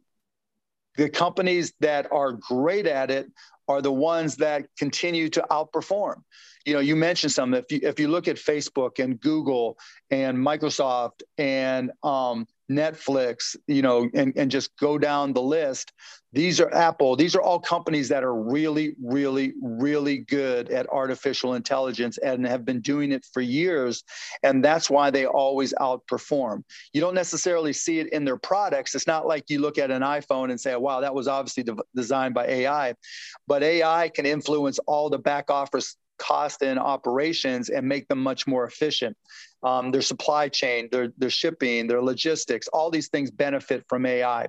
[0.96, 3.30] the companies that are great at it
[3.68, 6.22] are the ones that continue to outperform.
[6.66, 7.54] You know, you mentioned some.
[7.54, 9.78] If you if you look at Facebook and Google
[10.10, 15.92] and Microsoft and um, Netflix, you know, and, and just go down the list.
[16.32, 17.14] These are Apple.
[17.14, 22.64] These are all companies that are really, really, really good at artificial intelligence and have
[22.64, 24.02] been doing it for years.
[24.42, 26.62] And that's why they always outperform.
[26.94, 28.94] You don't necessarily see it in their products.
[28.94, 31.76] It's not like you look at an iPhone and say, wow, that was obviously de-
[31.94, 32.94] designed by AI.
[33.46, 38.46] But AI can influence all the back office cost and operations and make them much
[38.46, 39.16] more efficient.
[39.64, 44.48] Um, their supply chain, their, their shipping, their logistics, all these things benefit from AI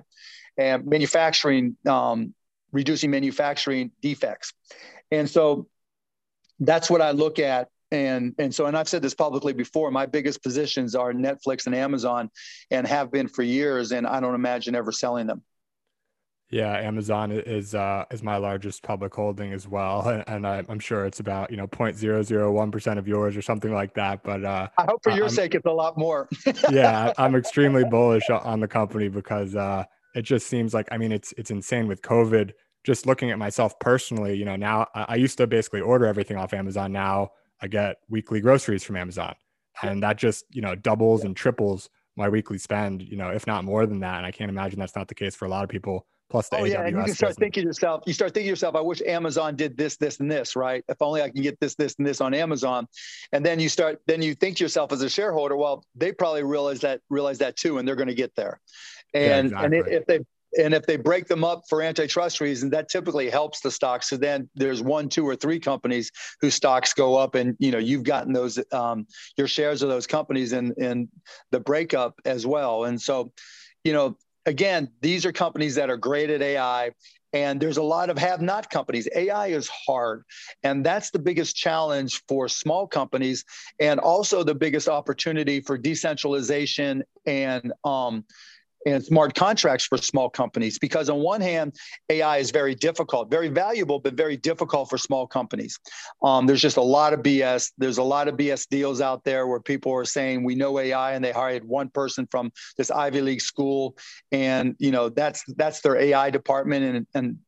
[0.56, 2.32] and manufacturing, um,
[2.70, 4.52] reducing manufacturing defects.
[5.10, 5.66] And so
[6.60, 7.68] that's what I look at.
[7.90, 11.74] And, and so, and I've said this publicly before, my biggest positions are Netflix and
[11.74, 12.30] Amazon
[12.70, 13.92] and have been for years.
[13.92, 15.42] And I don't imagine ever selling them.
[16.50, 20.78] Yeah, Amazon is uh, is my largest public holding as well, and, and I, am
[20.78, 24.22] sure it's about you know 0.001 percent of yours or something like that.
[24.22, 26.28] But uh, I hope for your I'm, sake it's a lot more.
[26.70, 31.12] yeah, I'm extremely bullish on the company because uh, it just seems like I mean
[31.12, 32.52] it's it's insane with COVID.
[32.84, 36.52] Just looking at myself personally, you know, now I used to basically order everything off
[36.52, 36.92] Amazon.
[36.92, 37.30] Now
[37.62, 39.34] I get weekly groceries from Amazon,
[39.82, 43.02] and that just you know doubles and triples my weekly spend.
[43.02, 44.18] You know, if not more than that.
[44.18, 46.56] And I can't imagine that's not the case for a lot of people plus the
[46.56, 49.02] oh, AWS yeah, and you can start thinking yourself you start thinking yourself i wish
[49.06, 52.06] amazon did this this and this right if only i can get this this and
[52.06, 52.86] this on amazon
[53.32, 56.42] and then you start then you think to yourself as a shareholder well they probably
[56.42, 58.60] realize that realize that too and they're going to get there
[59.12, 59.78] and yeah, exactly.
[59.78, 60.20] and if they
[60.56, 64.08] and if they break them up for antitrust reasons, that typically helps the stocks.
[64.08, 66.10] So then there's one, two, or three companies
[66.40, 69.06] whose stocks go up, and you know you've gotten those um,
[69.36, 71.08] your shares of those companies in in
[71.50, 72.84] the breakup as well.
[72.84, 73.32] And so,
[73.82, 76.92] you know, again, these are companies that are great at AI.
[77.32, 79.08] And there's a lot of have not companies.
[79.14, 80.22] AI is hard.
[80.62, 83.44] And that's the biggest challenge for small companies
[83.80, 88.24] and also the biggest opportunity for decentralization and um,
[88.86, 91.74] and smart contracts for small companies because on one hand
[92.10, 95.78] ai is very difficult very valuable but very difficult for small companies
[96.22, 99.46] um, there's just a lot of bs there's a lot of bs deals out there
[99.46, 103.20] where people are saying we know ai and they hired one person from this ivy
[103.20, 103.96] league school
[104.32, 107.38] and you know that's that's their ai department and, and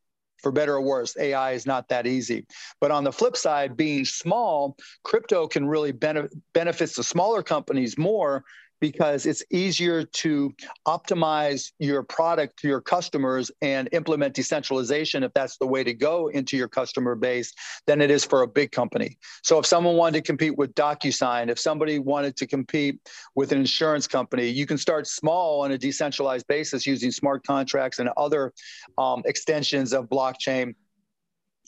[0.42, 2.46] for better or worse, AI is not that easy.
[2.80, 7.98] But on the flip side, being small, crypto can really benefit benefits the smaller companies
[7.98, 8.44] more
[8.80, 10.52] because it's easier to
[10.86, 16.28] optimize your product to your customers and implement decentralization if that's the way to go
[16.28, 17.52] into your customer base
[17.86, 19.16] than it is for a big company.
[19.42, 23.00] So if someone wanted to compete with DocuSign, if somebody wanted to compete
[23.34, 27.98] with an insurance company, you can start small on a decentralized basis using smart contracts
[27.98, 28.52] and other
[28.98, 30.74] um, extensions of blockchain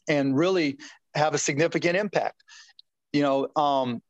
[0.09, 0.79] and really
[1.14, 2.42] have a significant impact.
[3.12, 4.03] You know, um,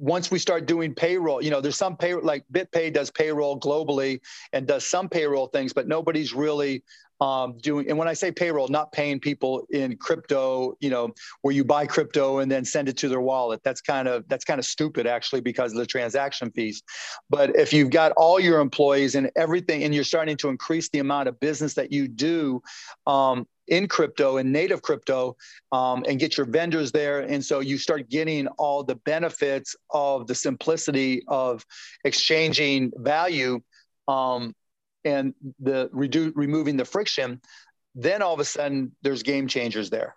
[0.00, 4.20] once we start doing payroll, you know, there's some pay like BitPay does payroll globally
[4.52, 6.82] and does some payroll things, but nobody's really
[7.20, 7.88] um, doing.
[7.88, 11.86] And when I say payroll, not paying people in crypto, you know, where you buy
[11.86, 13.62] crypto and then send it to their wallet.
[13.64, 16.82] That's kind of that's kind of stupid actually because of the transaction fees.
[17.30, 20.98] But if you've got all your employees and everything, and you're starting to increase the
[20.98, 22.62] amount of business that you do,
[23.06, 25.36] um, in crypto and native crypto
[25.72, 27.20] um, and get your vendors there.
[27.20, 31.64] And so you start getting all the benefits of the simplicity of
[32.04, 33.60] exchanging value
[34.08, 34.54] um,
[35.04, 37.40] and the redu- removing the friction.
[37.94, 40.16] Then all of a sudden, there's game changers there.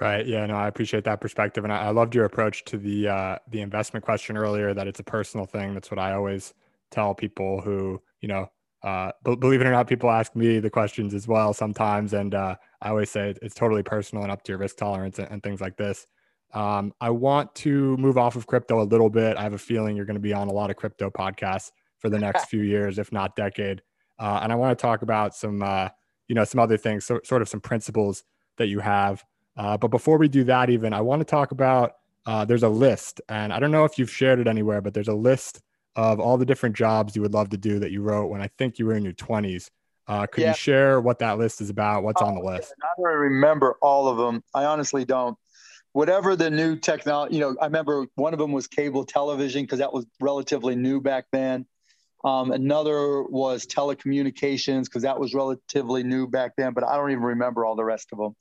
[0.00, 0.26] Right.
[0.26, 0.46] Yeah.
[0.46, 3.62] No, I appreciate that perspective, and I, I loved your approach to the uh, the
[3.62, 4.72] investment question earlier.
[4.72, 5.74] That it's a personal thing.
[5.74, 6.54] That's what I always
[6.90, 8.48] tell people who you know
[8.82, 12.54] uh, believe it or not, people ask me the questions as well sometimes, and uh,
[12.80, 15.60] I always say it's totally personal and up to your risk tolerance and, and things
[15.60, 16.06] like this.
[16.54, 19.36] Um, I want to move off of crypto a little bit.
[19.36, 22.08] I have a feeling you're going to be on a lot of crypto podcasts for
[22.08, 23.82] the next few years, if not decade.
[24.18, 25.88] Uh, and I want to talk about some, uh,
[26.28, 28.24] you know, some other things, so, sort of some principles
[28.56, 29.24] that you have.
[29.56, 31.92] Uh, but before we do that, even I want to talk about.
[32.26, 35.08] Uh, there's a list, and I don't know if you've shared it anywhere, but there's
[35.08, 35.62] a list
[35.96, 38.48] of all the different jobs you would love to do that you wrote when I
[38.58, 39.68] think you were in your 20s.
[40.06, 40.50] Uh, could yeah.
[40.50, 42.02] you share what that list is about?
[42.02, 42.72] What's oh, on the oh, list?
[42.82, 44.42] I don't remember all of them.
[44.54, 45.36] I honestly don't.
[45.92, 49.80] Whatever the new technology, you know, I remember one of them was cable television because
[49.80, 51.66] that was relatively new back then.
[52.24, 57.22] Um, another was telecommunications because that was relatively new back then, but I don't even
[57.22, 58.34] remember all the rest of them.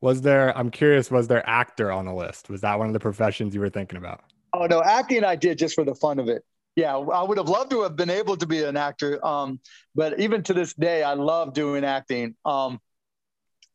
[0.00, 2.48] Was there, I'm curious, was there actor on the list?
[2.48, 4.22] Was that one of the professions you were thinking about?
[4.52, 6.44] Oh, no, acting I did just for the fun of it
[6.78, 9.18] yeah, I would have loved to have been able to be an actor.
[9.26, 9.58] Um,
[9.96, 12.36] but even to this day, I love doing acting.
[12.44, 12.78] Um,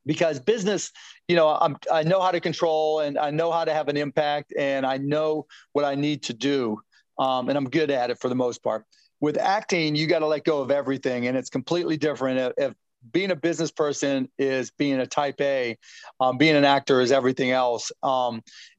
[0.06, 0.90] because business,
[1.28, 3.98] you know, I'm, I know how to control and I know how to have an
[3.98, 6.80] impact and I know what I need to do.
[7.20, 8.86] Um, and I'm good at it for the most part.
[9.24, 12.54] with acting, you got to let go of everything, and it's completely different.
[12.58, 12.74] If
[13.10, 15.78] being a business person is being a type A,
[16.20, 17.90] um, being an actor is everything else.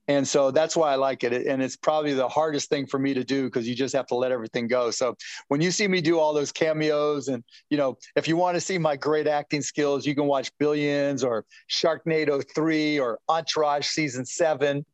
[0.06, 1.46] And so that's why I like it.
[1.46, 4.14] And it's probably the hardest thing for me to do because you just have to
[4.14, 4.90] let everything go.
[4.90, 5.16] So
[5.48, 8.60] when you see me do all those cameos, and you know, if you want to
[8.60, 14.26] see my great acting skills, you can watch Billions or Sharknado three or Entourage season
[14.26, 14.84] seven,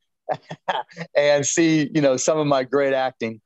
[1.16, 3.40] and see you know some of my great acting.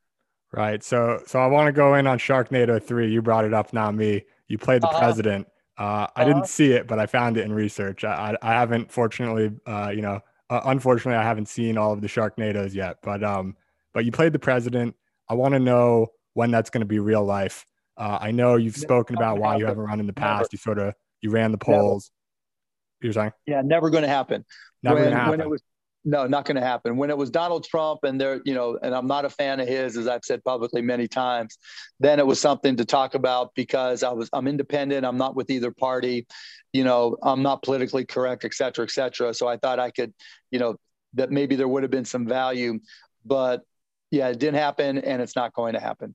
[0.53, 0.83] Right.
[0.85, 3.11] So so I want to go in on Sharknado three.
[3.11, 4.25] You brought it up, not me.
[4.49, 4.99] You played the uh-huh.
[4.99, 5.49] president.
[5.77, 6.47] Uh, I didn't uh-huh.
[6.47, 8.05] see it, but I found it in research.
[8.05, 10.21] I, I, I haven't, fortunately, uh, you know,
[10.55, 13.57] uh, unfortunately, I haven't seen all of the Sharknadoes yet, but um,
[13.93, 14.95] but you played the president.
[15.29, 17.67] I want to know when that's going to be real life.
[17.97, 20.43] Uh, I know you've spoken about why you haven't run in the past.
[20.43, 20.49] Never.
[20.53, 22.11] You sort of you ran the polls.
[23.03, 23.07] Never.
[23.07, 23.33] You're saying?
[23.47, 24.45] Yeah, never going to happen.
[24.83, 25.31] Never going to happen.
[25.31, 25.63] When it was
[26.05, 26.97] no, not going to happen.
[26.97, 29.67] When it was Donald Trump, and there, you know, and I'm not a fan of
[29.67, 31.57] his, as I've said publicly many times.
[31.99, 35.07] Then it was something to talk about because I was I'm independent.
[35.07, 36.27] I'm not with either party.
[36.73, 39.33] You know, I'm not politically correct, et cetera, et cetera.
[39.33, 40.13] So I thought I could,
[40.51, 40.77] you know,
[41.15, 42.81] that maybe there would have been some value,
[43.25, 43.63] but
[44.11, 46.15] yeah, it didn't happen, and it's not going to happen.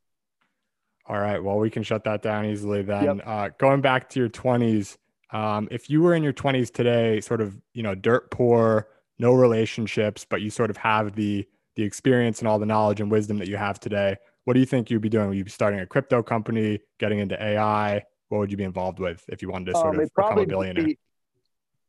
[1.06, 1.44] All right.
[1.44, 3.04] Well, we can shut that down easily then.
[3.04, 3.18] Yep.
[3.26, 4.98] Uh, going back to your 20s,
[5.32, 8.88] um, if you were in your 20s today, sort of, you know, dirt poor
[9.20, 13.12] no relationships, but you sort of have the the experience and all the knowledge and
[13.12, 14.18] wisdom that you have today.
[14.44, 15.30] What do you think you'd be doing?
[15.30, 18.04] Would you be starting a crypto company, getting into AI?
[18.30, 20.46] What would you be involved with if you wanted to sort um, of become a
[20.46, 20.86] billionaire?
[20.86, 21.00] Be,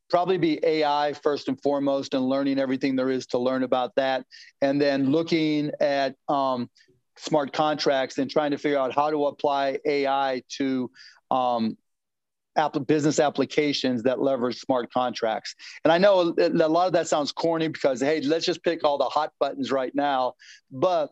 [0.09, 4.25] probably be AI first and foremost, and learning everything there is to learn about that,
[4.61, 6.69] and then looking at um,
[7.17, 10.89] smart contracts and trying to figure out how to apply AI to
[11.31, 11.77] um,
[12.55, 15.55] app- business applications that leverage smart contracts.
[15.83, 18.97] And I know a lot of that sounds corny because, hey, let's just pick all
[18.97, 20.33] the hot buttons right now.
[20.71, 21.11] But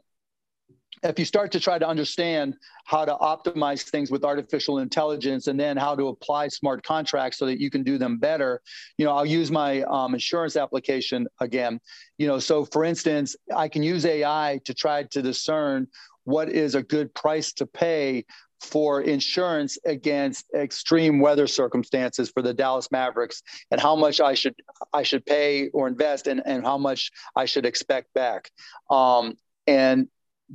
[1.03, 5.59] if you start to try to understand how to optimize things with artificial intelligence and
[5.59, 8.61] then how to apply smart contracts so that you can do them better
[8.97, 11.79] you know i'll use my um, insurance application again
[12.17, 15.87] you know so for instance i can use ai to try to discern
[16.25, 18.25] what is a good price to pay
[18.61, 23.41] for insurance against extreme weather circumstances for the Dallas Mavericks
[23.71, 24.55] and how much I should
[24.93, 28.51] I should pay or invest and, and how much I should expect back.
[28.89, 29.35] Um,
[29.67, 30.07] and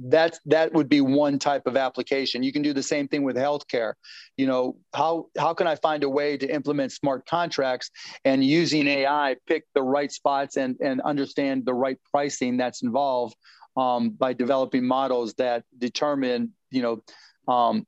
[0.03, 2.43] that that would be one type of application.
[2.43, 3.95] You can do the same thing with healthcare.
[4.37, 7.91] You know, how how can I find a way to implement smart contracts
[8.25, 13.37] and using AI pick the right spots and and understand the right pricing that's involved
[13.77, 17.87] um, by developing models that determine you know um,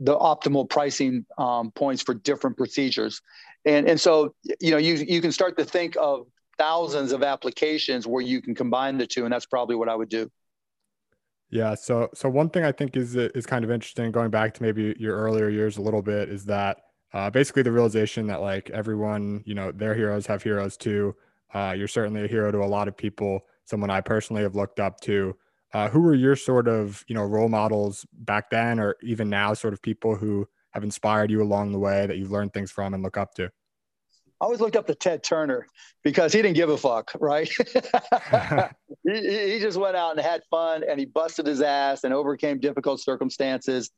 [0.00, 3.20] the optimal pricing um, points for different procedures.
[3.64, 6.26] And, and so, you know, you, you can start to think of
[6.56, 9.24] thousands of applications where you can combine the two.
[9.24, 10.30] And that's probably what I would do.
[11.50, 11.74] Yeah.
[11.74, 14.94] So, so one thing I think is, is kind of interesting going back to maybe
[14.98, 16.78] your earlier years a little bit is that
[17.14, 21.16] uh, basically the realization that like everyone, you know, their heroes have heroes too.
[21.54, 24.78] Uh, you're certainly a hero to a lot of people, someone I personally have looked
[24.78, 25.34] up to.
[25.74, 29.54] Uh, who were your sort of you know role models back then, or even now,
[29.54, 32.94] sort of people who have inspired you along the way that you've learned things from
[32.94, 33.50] and look up to?
[34.40, 35.66] I always looked up to Ted Turner
[36.04, 37.48] because he didn't give a fuck, right?
[39.04, 42.60] he, he, just went out and had fun and he busted his ass and overcame
[42.60, 43.90] difficult circumstances.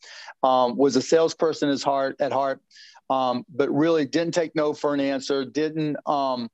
[0.42, 2.62] Um, was a salesperson at heart, at heart,
[3.10, 5.44] um, but really didn't take no for an answer.
[5.44, 6.48] Didn't um,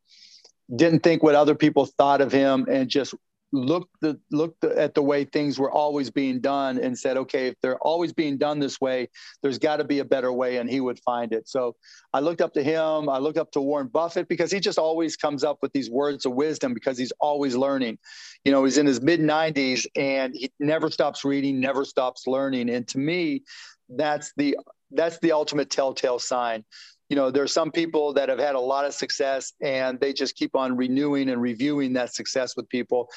[0.74, 3.14] didn't think what other people thought of him, and just
[3.52, 7.54] looked the, looked at the way things were always being done and said, okay, if
[7.62, 9.08] they're always being done this way,
[9.42, 11.48] there's got to be a better way, and he would find it.
[11.48, 11.76] So
[12.12, 13.08] I looked up to him.
[13.08, 16.26] I looked up to Warren Buffett because he just always comes up with these words
[16.26, 17.98] of wisdom because he's always learning.
[18.44, 22.70] You know, he's in his mid 90s and he never stops reading, never stops learning.
[22.70, 23.44] And to me,
[23.88, 24.56] that's the
[24.92, 26.64] that's the ultimate telltale sign
[27.08, 30.12] you know, there are some people that have had a lot of success and they
[30.12, 33.08] just keep on renewing and reviewing that success with people.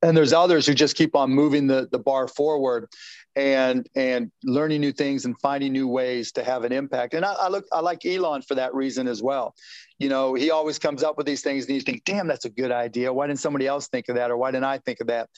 [0.00, 2.88] And there's others who just keep on moving the, the bar forward
[3.34, 7.14] and and learning new things and finding new ways to have an impact.
[7.14, 9.54] And I, I, look i like elon for that reason as well.
[9.98, 12.50] You know he always comes up with these things and you think damn that's a
[12.50, 13.12] good idea.
[13.12, 15.30] Why didn't somebody else think of that or why didn't i think of that?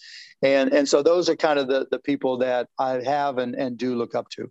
[0.42, 3.78] And and so those are kind of the the people that i have and and
[3.78, 4.50] do look up to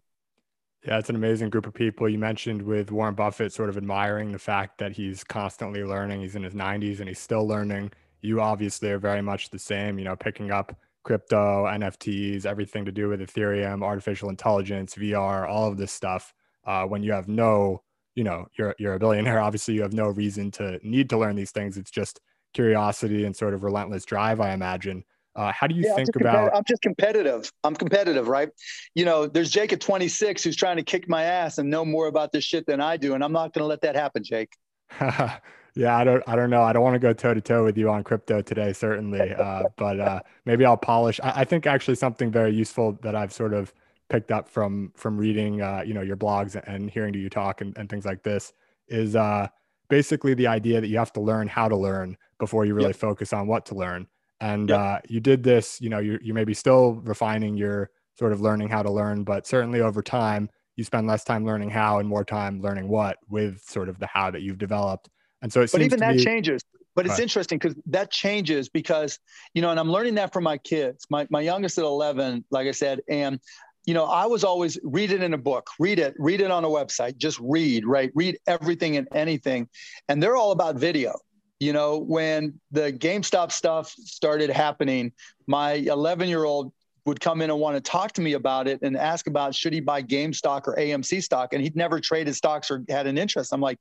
[0.86, 2.08] yeah, it's an amazing group of people.
[2.08, 6.22] You mentioned with Warren Buffett sort of admiring the fact that he's constantly learning.
[6.22, 9.98] He's in his 90s and he's still learning you obviously are very much the same,
[9.98, 15.68] you know, picking up crypto, NFTs, everything to do with Ethereum, artificial intelligence, VR, all
[15.68, 16.34] of this stuff.
[16.66, 17.82] Uh, when you have no,
[18.16, 19.40] you know, you're you're a billionaire.
[19.42, 21.78] Obviously, you have no reason to need to learn these things.
[21.78, 22.20] It's just
[22.54, 25.04] curiosity and sort of relentless drive, I imagine.
[25.40, 26.54] Uh, how do you yeah, think I'm about?
[26.54, 27.50] I'm just competitive.
[27.64, 28.50] I'm competitive, right?
[28.94, 32.08] You know, there's Jake at 26 who's trying to kick my ass and know more
[32.08, 34.52] about this shit than I do, and I'm not going to let that happen, Jake.
[35.00, 36.62] yeah, I don't, I don't know.
[36.62, 39.64] I don't want to go toe to toe with you on crypto today, certainly, uh,
[39.78, 41.22] but uh, maybe I'll polish.
[41.24, 43.74] I, I, think actually something very useful that I've sort of
[44.10, 47.62] picked up from from reading, uh, you know, your blogs and hearing to you talk
[47.62, 48.52] and, and things like this
[48.90, 49.48] is uh,
[49.88, 52.98] basically the idea that you have to learn how to learn before you really yep.
[52.98, 54.06] focus on what to learn.
[54.42, 54.80] And yep.
[54.80, 58.42] uh, you did this, you know, you you may be still refining your sort of
[58.42, 62.08] learning how to learn, but certainly over time, you spend less time learning how and
[62.08, 65.10] more time learning what with sort of the how that you've developed.
[65.42, 66.62] And so it but even that changes.
[66.96, 69.20] But it's interesting because that changes because,
[69.54, 71.06] you know, and I'm learning that from my kids.
[71.10, 73.40] My, my youngest at 11, like I said, and,
[73.86, 76.66] you know, I was always read it in a book, read it, read it on
[76.66, 78.12] a website, just read, right?
[78.16, 79.70] Read everything and anything.
[80.10, 81.18] And they're all about video.
[81.60, 85.12] You know, when the GameStop stuff started happening,
[85.48, 86.72] my 11 year old
[87.06, 89.74] would come in and want to talk to me about it and ask about should
[89.74, 91.54] he buy GameStop or AMC stock.
[91.54, 93.52] And he'd never traded stocks or had an interest.
[93.52, 93.80] I'm like,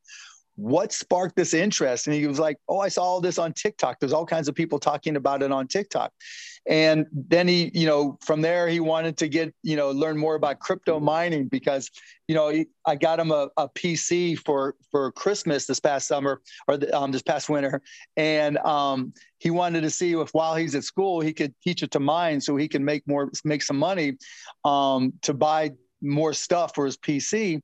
[0.56, 2.08] what sparked this interest?
[2.08, 4.00] And he was like, Oh, I saw all this on TikTok.
[4.00, 6.12] There's all kinds of people talking about it on TikTok.
[6.68, 10.34] And then he, you know, from there, he wanted to get, you know, learn more
[10.34, 11.90] about crypto mining because,
[12.28, 12.52] you know,
[12.86, 17.10] I got him a, a PC for, for Christmas this past summer or the, um,
[17.10, 17.80] this past winter.
[18.18, 21.90] And um, he wanted to see if while he's at school, he could teach it
[21.92, 24.18] to mine so he can make more, make some money
[24.66, 25.70] um, to buy
[26.02, 27.62] more stuff for his PC.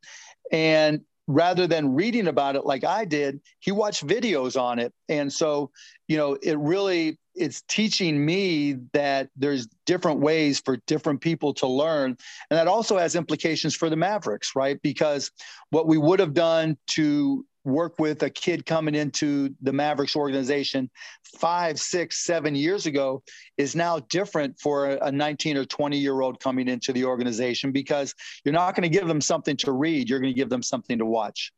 [0.51, 4.95] And rather than reading about it like I did, he watched videos on it.
[5.11, 5.73] And so,
[6.09, 11.67] you know, it really it's teaching me that there's different ways for different people to
[11.67, 12.17] learn.
[12.51, 14.81] And that also has implications for the Mavericks, right?
[14.83, 15.31] Because
[15.71, 20.91] what we would have done to work with a kid coming into the Mavericks organization
[21.39, 23.23] five, six, seven years ago
[23.57, 28.15] is now different for a 19 or 20 year old coming into the organization because
[28.45, 30.09] you're not going to give them something to read.
[30.09, 31.53] You're going to give them something to watch.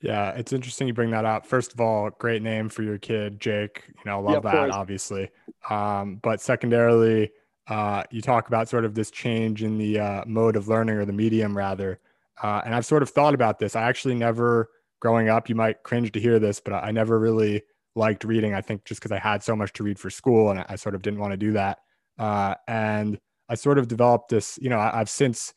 [0.00, 1.46] Yeah, it's interesting you bring that up.
[1.46, 3.84] First of all, great name for your kid, Jake.
[3.88, 5.30] You know, love yeah, that, obviously.
[5.68, 7.32] Um, but secondarily,
[7.68, 11.04] uh, you talk about sort of this change in the uh, mode of learning or
[11.04, 12.00] the medium, rather.
[12.42, 13.76] Uh, and I've sort of thought about this.
[13.76, 14.70] I actually never
[15.00, 17.62] growing up, you might cringe to hear this, but I never really
[17.96, 18.54] liked reading.
[18.54, 20.94] I think just because I had so much to read for school and I sort
[20.94, 21.78] of didn't want to do that.
[22.18, 25.54] Uh, and I sort of developed this, you know, I, have since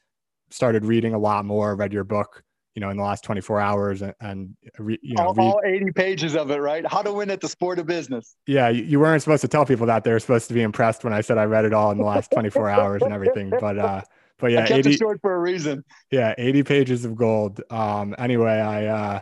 [0.50, 2.44] started reading a lot more, read your book,
[2.76, 5.92] you know, in the last 24 hours and, and re, you know, all, all, 80
[5.92, 6.86] pages of it, right?
[6.86, 8.36] How to win at the sport of business.
[8.48, 8.70] Yeah.
[8.70, 11.14] You, you, weren't supposed to tell people that they were supposed to be impressed when
[11.14, 13.52] I said I read it all in the last 24 hours and everything.
[13.60, 14.02] But, uh,
[14.40, 15.86] but yeah, 80, short for a reason.
[16.12, 16.34] Yeah.
[16.38, 17.62] 80 pages of gold.
[17.70, 19.22] Um, anyway, I, uh,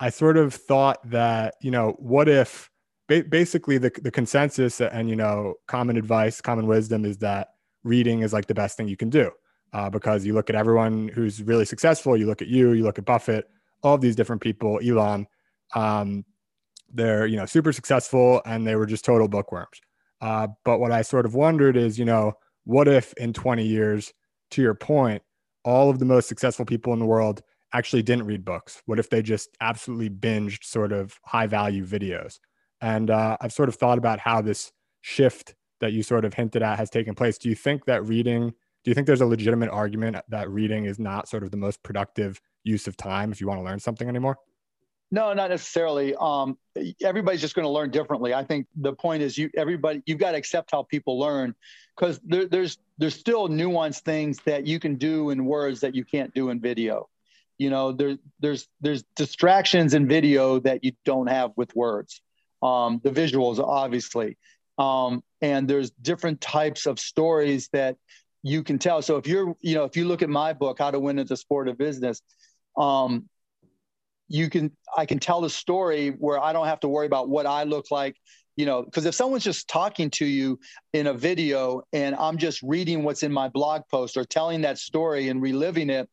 [0.00, 2.68] I sort of thought that, you know, what if
[3.06, 7.50] ba- basically the, the consensus and, you know, common advice, common wisdom is that
[7.84, 9.30] reading is like the best thing you can do
[9.72, 12.98] uh, because you look at everyone who's really successful, you look at you, you look
[12.98, 13.48] at Buffett,
[13.82, 15.26] all of these different people, Elon,
[15.74, 16.24] um,
[16.92, 19.80] they're, you know, super successful and they were just total bookworms.
[20.20, 22.32] Uh, but what I sort of wondered is, you know,
[22.64, 24.12] what if in 20 years,
[24.50, 25.22] to your point,
[25.64, 27.42] all of the most successful people in the world
[27.72, 28.82] actually didn't read books?
[28.86, 32.38] What if they just absolutely binged sort of high value videos?
[32.80, 36.62] And uh, I've sort of thought about how this shift that you sort of hinted
[36.62, 37.38] at has taken place.
[37.38, 38.54] Do you think that reading,
[38.84, 41.82] do you think there's a legitimate argument that reading is not sort of the most
[41.82, 44.38] productive use of time if you want to learn something anymore?
[45.10, 46.14] No, not necessarily.
[46.20, 46.58] Um,
[47.02, 48.34] everybody's just going to learn differently.
[48.34, 51.54] I think the point is you everybody you've got to accept how people learn
[51.96, 56.04] because there, there's there's still nuanced things that you can do in words that you
[56.04, 57.08] can't do in video
[57.58, 62.22] you know there, there's there's distractions in video that you don't have with words
[62.62, 64.38] um, the visuals obviously
[64.78, 67.96] um, and there's different types of stories that
[68.42, 70.90] you can tell so if you're you know if you look at my book how
[70.90, 72.22] to win at the sport of business
[72.76, 73.28] um,
[74.28, 77.46] you can i can tell the story where i don't have to worry about what
[77.46, 78.16] i look like
[78.56, 80.58] you know because if someone's just talking to you
[80.92, 84.78] in a video and i'm just reading what's in my blog post or telling that
[84.78, 86.08] story and reliving it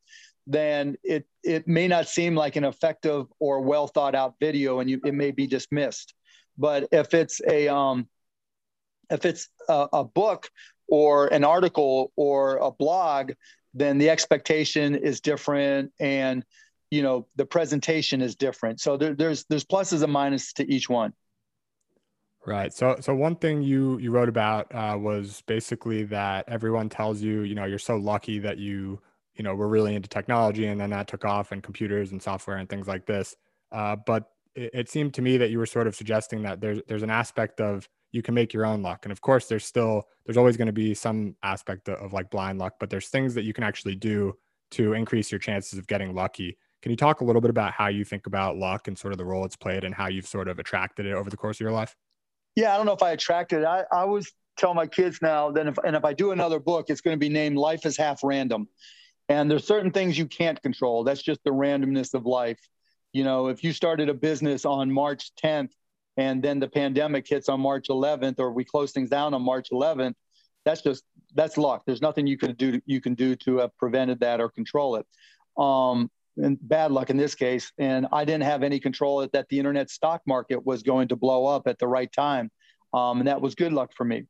[0.48, 4.90] then it it may not seem like an effective or well thought out video, and
[4.90, 6.14] you, it may be dismissed.
[6.58, 8.08] But if it's a um,
[9.10, 10.50] if it's a, a book
[10.88, 13.32] or an article or a blog,
[13.74, 16.44] then the expectation is different, and
[16.92, 18.80] you know the presentation is different.
[18.80, 21.14] So there, there's there's pluses and minuses to each one.
[22.46, 22.72] Right.
[22.72, 27.42] So, so one thing you you wrote about uh, was basically that everyone tells you,
[27.42, 29.02] you know, you're so lucky that you
[29.36, 32.58] you know, we're really into technology and then that took off and computers and software
[32.58, 33.36] and things like this.
[33.72, 36.82] Uh, but it, it seemed to me that you were sort of suggesting that there's
[36.88, 39.06] there's an aspect of you can make your own luck.
[39.06, 42.32] And of course there's still there's always going to be some aspect of, of, like
[42.32, 44.34] blind luck but there's things that you can actually do
[44.72, 46.58] to increase your chances of getting lucky.
[46.82, 49.18] Can you talk a little bit about how you think about luck and sort of
[49.18, 51.62] the role it's played and how you've sort of attracted it over the course of
[51.62, 51.96] your life?
[52.56, 53.66] Yeah i don't know if i attracted it.
[53.66, 56.86] I, I always tell my kids now that if and if i do another book
[56.90, 58.68] it's going to be named life is half random.
[59.28, 61.04] And there's certain things you can't control.
[61.04, 62.60] That's just the randomness of life.
[63.12, 65.72] You know if you started a business on march 10th
[66.18, 69.70] and then the pandemic hits on March 11th, or we close things down on March
[69.72, 70.14] 11th,
[70.64, 71.04] that's just
[71.36, 71.84] that's luck.
[71.86, 75.06] There's nothing you can do you can do to have prevented that or control it.
[75.58, 77.72] Um, and bad luck in this case.
[77.78, 81.46] And I didn't have any control that the internet stock market was going to blow
[81.46, 82.52] up at the right time,
[82.94, 84.24] um, and that was good luck for me.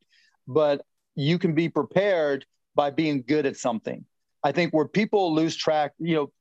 [0.48, 0.82] But
[1.16, 4.06] you can be prepared by being good at something.
[4.44, 6.32] I think where people lose track, you know,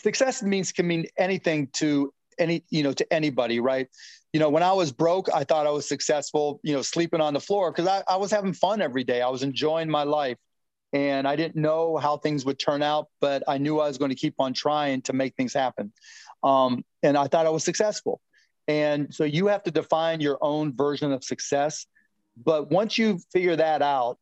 [0.00, 3.88] success means can mean anything to any you know to anybody right?
[4.32, 7.32] You know when i was broke i thought i was successful you know sleeping on
[7.32, 9.22] the floor because I, I was having fun every day.
[9.22, 10.36] I was enjoying my life.
[10.92, 14.10] And i didn't know how things would turn out but i knew i was going
[14.10, 15.92] to keep on trying to make things happen.
[16.42, 18.20] Um, and i thought i was successful.
[18.68, 21.86] And so you have to define your own version of success.
[22.36, 24.18] But once you figure that out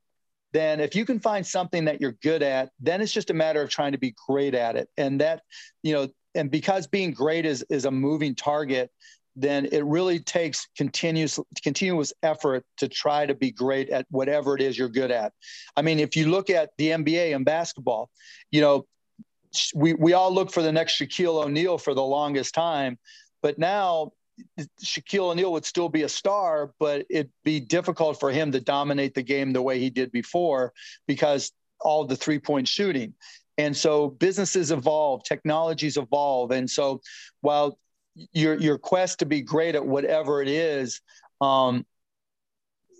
[0.52, 3.60] then if you can find something that you're good at then it's just a matter
[3.60, 4.88] of trying to be great at it.
[4.96, 5.42] And that
[5.82, 8.90] you know and because being great is is a moving target
[9.36, 14.62] then it really takes continuous continuous effort to try to be great at whatever it
[14.62, 15.32] is you're good at.
[15.76, 18.10] I mean, if you look at the NBA and basketball,
[18.50, 18.86] you know,
[19.74, 22.98] we we all look for the next Shaquille O'Neal for the longest time,
[23.42, 24.12] but now
[24.82, 29.14] Shaquille O'Neal would still be a star, but it'd be difficult for him to dominate
[29.14, 30.72] the game the way he did before
[31.06, 33.14] because all the three point shooting.
[33.58, 36.50] And so businesses evolve, technologies evolve.
[36.50, 37.00] And so
[37.40, 37.78] while
[38.32, 41.00] your your quest to be great at whatever it is,
[41.40, 41.84] um,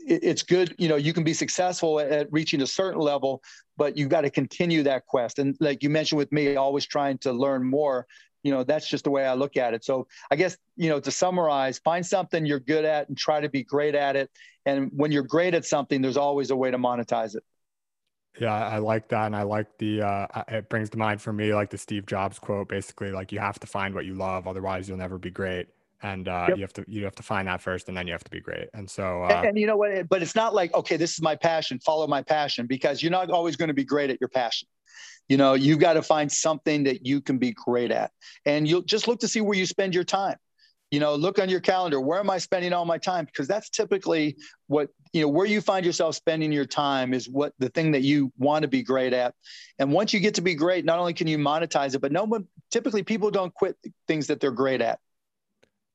[0.07, 0.74] it, it's good.
[0.78, 3.42] You know, you can be successful at, at reaching a certain level,
[3.76, 5.38] but you've got to continue that quest.
[5.38, 8.07] And like you mentioned with me, always trying to learn more.
[8.42, 9.84] You know, that's just the way I look at it.
[9.84, 13.48] So I guess you know to summarize, find something you're good at and try to
[13.48, 14.30] be great at it.
[14.66, 17.42] And when you're great at something, there's always a way to monetize it.
[18.41, 20.03] Yeah, I like that, and I like the.
[20.03, 23.39] Uh, it brings to mind for me like the Steve Jobs quote, basically like you
[23.39, 25.68] have to find what you love, otherwise you'll never be great,
[26.03, 26.57] and uh, yep.
[26.57, 28.41] you have to you have to find that first, and then you have to be
[28.41, 28.68] great.
[28.74, 30.09] And so, uh, and, and, you know what?
[30.09, 33.30] But it's not like okay, this is my passion, follow my passion, because you're not
[33.30, 34.66] always going to be great at your passion.
[35.28, 38.11] You know, you've got to find something that you can be great at,
[38.47, 40.37] and you'll just look to see where you spend your time
[40.91, 43.70] you know look on your calendar where am i spending all my time because that's
[43.70, 47.93] typically what you know where you find yourself spending your time is what the thing
[47.93, 49.35] that you want to be great at
[49.79, 52.25] and once you get to be great not only can you monetize it but no
[52.25, 54.99] one typically people don't quit things that they're great at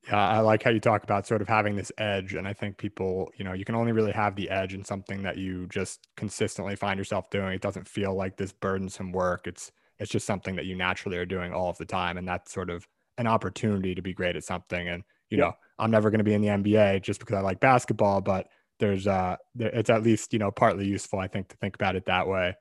[0.08, 2.78] yeah i like how you talk about sort of having this edge and i think
[2.78, 6.00] people you know you can only really have the edge in something that you just
[6.16, 10.56] consistently find yourself doing it doesn't feel like this burdensome work it's it's just something
[10.56, 12.88] that you naturally are doing all of the time and that's sort of
[13.20, 14.88] an opportunity to be great at something.
[14.88, 15.44] And you yeah.
[15.44, 18.48] know, I'm never going to be in the NBA just because I like basketball, but
[18.80, 22.06] there's uh, it's at least you know partly useful, I think, to think about it
[22.06, 22.56] that way.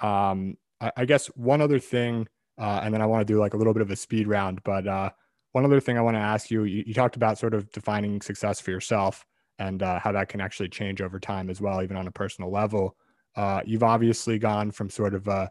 [0.00, 3.54] Um, I, I guess one other thing, uh, and then I want to do like
[3.54, 5.10] a little bit of a speed round, but uh,
[5.52, 8.20] one other thing I want to ask you, you, you talked about sort of defining
[8.20, 9.24] success for yourself
[9.58, 12.50] and uh, how that can actually change over time as well, even on a personal
[12.50, 12.96] level.
[13.36, 15.50] Uh, you've obviously gone from sort of a,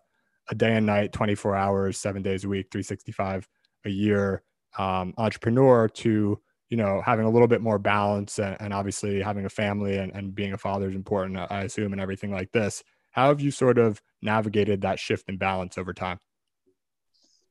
[0.50, 3.48] a day and night, 24 hours, seven days a week, 365
[3.86, 4.44] a year
[4.78, 6.40] um, entrepreneur to
[6.72, 10.12] you know having a little bit more balance and, and obviously having a family and,
[10.16, 12.84] and being a father is important i assume and everything like this.
[13.12, 16.18] How have you sort of navigated that shift in balance over time?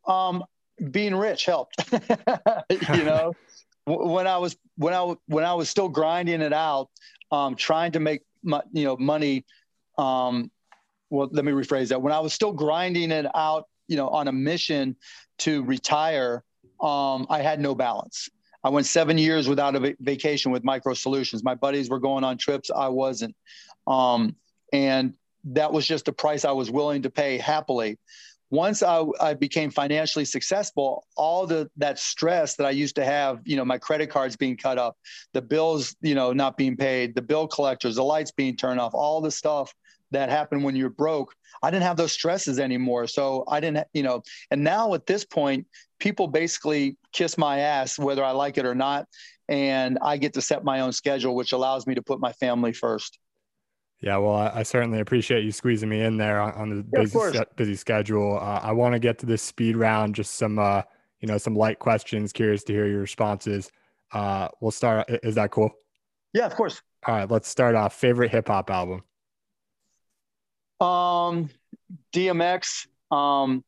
[0.06, 0.42] Um,
[0.90, 3.34] being rich helped you know?
[3.86, 6.90] When i was when i when i was still grinding it out
[7.32, 9.44] um, trying to make my, you know money
[9.98, 10.50] um,
[11.08, 12.00] well let me rephrase that.
[12.00, 14.96] When i was still grinding it out you know on a mission
[15.38, 16.44] to retire
[16.80, 18.30] um, I had no balance.
[18.62, 21.42] I went seven years without a vacation with Micro Solutions.
[21.42, 23.34] My buddies were going on trips, I wasn't,
[23.86, 24.36] um,
[24.72, 27.98] and that was just the price I was willing to pay happily.
[28.50, 33.40] Once I, I became financially successful, all the that stress that I used to have,
[33.44, 34.96] you know, my credit cards being cut up,
[35.32, 38.92] the bills, you know, not being paid, the bill collectors, the lights being turned off,
[38.92, 39.72] all the stuff
[40.10, 44.02] that happened when you're broke i didn't have those stresses anymore so i didn't you
[44.02, 45.66] know and now at this point
[46.00, 49.06] people basically kiss my ass whether i like it or not
[49.48, 52.72] and i get to set my own schedule which allows me to put my family
[52.72, 53.18] first
[54.02, 57.02] yeah, well, I, I certainly appreciate you squeezing me in there on, on the yeah,
[57.02, 58.38] busy, busy schedule.
[58.40, 60.82] Uh, I want to get to this speed round, just some, uh,
[61.20, 62.32] you know, some light questions.
[62.32, 63.70] Curious to hear your responses.
[64.12, 65.06] Uh, we'll start.
[65.22, 65.70] Is that cool?
[66.32, 66.80] Yeah, of course.
[67.06, 67.94] All right, let's start off.
[67.94, 69.02] Favorite hip hop album?
[70.80, 71.50] Um,
[72.14, 72.86] DMX.
[73.10, 73.64] Um,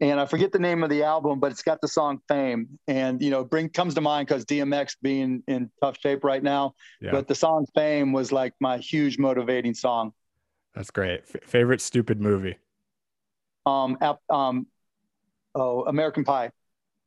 [0.00, 3.20] and I forget the name of the album, but it's got the song "Fame," and
[3.22, 6.74] you know, bring comes to mind because DMX being in tough shape right now.
[7.00, 7.10] Yeah.
[7.12, 10.12] But the song "Fame" was like my huge motivating song.
[10.74, 11.22] That's great.
[11.34, 12.56] F- favorite stupid movie?
[13.66, 13.98] Um,
[14.30, 14.66] um,
[15.54, 16.50] oh, American Pie.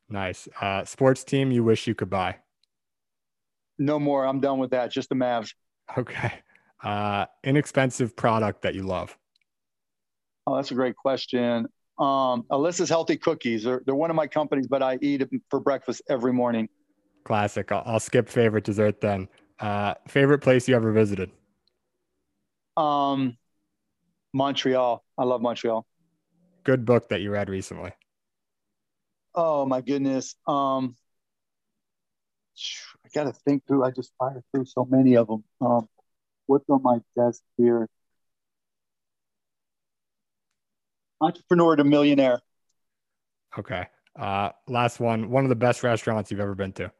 [0.10, 0.48] Nice.
[0.60, 2.38] Uh, sports team you wish you could buy?
[3.80, 4.26] No more.
[4.26, 4.91] I'm done with that.
[4.91, 5.54] Just the Mavs.
[5.98, 6.34] Okay.
[6.84, 9.18] Uh, inexpensive product that you love?
[10.46, 11.68] Oh, that's a great question.
[12.00, 13.64] Um, Alyssa's Healthy Cookies.
[13.64, 16.68] They're, they're one of my companies, but I eat them for breakfast every morning.
[17.24, 17.72] Classic.
[17.72, 19.28] I'll, I'll skip favorite dessert then.
[19.60, 21.32] Uh, favorite place you ever visited?
[22.76, 23.38] Um,
[24.34, 25.04] Montreal.
[25.18, 25.86] I love Montreal.
[26.64, 27.91] Good book that you read recently.
[29.36, 30.36] Oh my goodness.
[30.48, 30.96] Um,
[33.06, 33.84] I got to think through.
[33.84, 35.44] I just fired through so many of them.
[35.62, 35.88] Um,
[36.46, 37.88] what's on my desk here?
[41.24, 42.41] Entrepreneur to Millionaire.
[43.57, 43.88] Okay.
[44.19, 45.30] Uh, last one.
[45.30, 46.91] One of the best restaurants you've ever been to.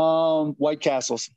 [0.00, 1.30] Um, White Castles.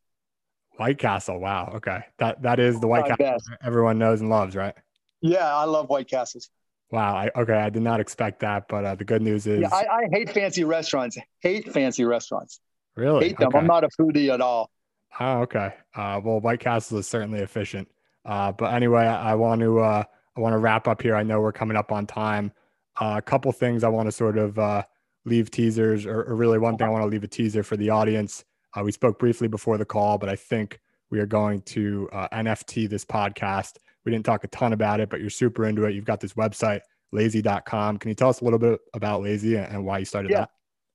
[0.78, 1.40] White Castle.
[1.40, 1.74] Wow.
[1.76, 2.04] Okay.
[2.20, 3.50] That that is the White My Castle best.
[3.64, 4.76] everyone knows and loves, right?
[5.22, 6.50] Yeah, I love White Castles.
[6.92, 7.16] Wow.
[7.16, 9.86] I, okay, I did not expect that, but uh, the good news is yeah, I,
[9.86, 11.18] I, hate fancy restaurants.
[11.42, 12.60] Hate fancy restaurants.
[12.96, 13.28] Really?
[13.28, 13.50] Hate them.
[13.50, 13.58] Okay.
[13.58, 14.72] I'm not a foodie at all.
[15.20, 15.74] Oh, okay.
[15.96, 17.88] Uh, well, White Castle is certainly efficient.
[18.24, 20.04] Uh, but anyway, I, I want to uh,
[20.38, 21.16] I want to wrap up here.
[21.16, 22.52] I know we're coming up on time.
[23.00, 24.84] Uh, a couple things I want to sort of uh,
[25.26, 27.90] leave teasers, or, or, really one thing I want to leave a teaser for the
[27.90, 28.46] audience.
[28.76, 30.80] Uh, we spoke briefly before the call, but I think
[31.10, 33.78] we are going to uh, NFT this podcast.
[34.06, 35.94] We didn't talk a ton about it, but you're super into it.
[35.94, 36.82] You've got this website,
[37.12, 37.98] lazy.com.
[37.98, 40.42] Can you tell us a little bit about Lazy and why you started yeah.
[40.42, 40.50] that?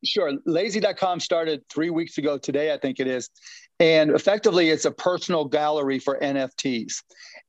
[0.05, 0.32] Sure.
[0.47, 3.30] Lazy.com started three weeks ago today, I think it is.
[3.81, 7.03] And effectively, it's a personal gallery for NFTs.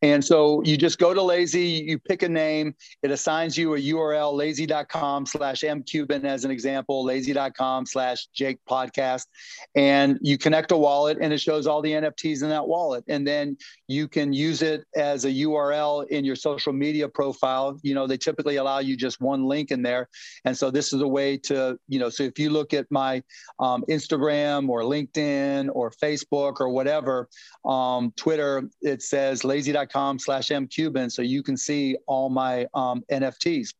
[0.04, 3.80] And so you just go to Lazy, you pick a name, it assigns you a
[3.80, 9.28] URL, lazy.com slash mcuban as an example, lazy.com slash Jake podcast.
[9.76, 13.06] And you connect a wallet and it shows all the NFTs in that wallet.
[13.08, 13.56] And then
[13.88, 17.80] you can use it as a URL in your social media profile.
[17.82, 20.10] You know, they typically allow you just one link in there.
[20.44, 23.24] And so this is a way to, you know, so if you look at my
[23.60, 27.30] um, Instagram or LinkedIn or Facebook or whatever,
[27.66, 33.04] um, Twitter, it says lazy.com com slash mcuban so you can see all my um,
[33.12, 33.74] nfts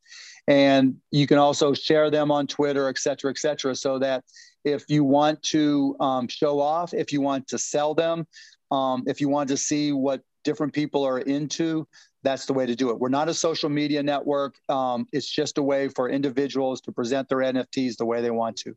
[0.48, 4.24] and you can also share them on twitter et cetera et cetera so that
[4.64, 8.26] if you want to um, show off if you want to sell them
[8.72, 11.88] um, if you want to see what different people are into
[12.24, 12.98] that's the way to do it.
[12.98, 14.56] We're not a social media network.
[14.70, 18.56] Um, it's just a way for individuals to present their nfts the way they want
[18.60, 18.74] to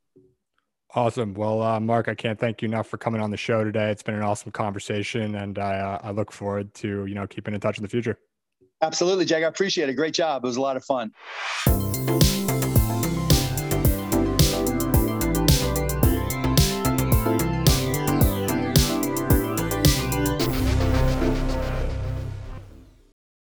[0.94, 1.34] Awesome.
[1.34, 3.90] Well, uh, Mark, I can't thank you enough for coming on the show today.
[3.90, 7.54] It's been an awesome conversation, and I, uh, I look forward to you know keeping
[7.54, 8.18] in touch in the future.
[8.82, 9.42] Absolutely, Jack.
[9.42, 9.94] I appreciate it.
[9.94, 10.44] Great job.
[10.44, 11.12] It was a lot of fun.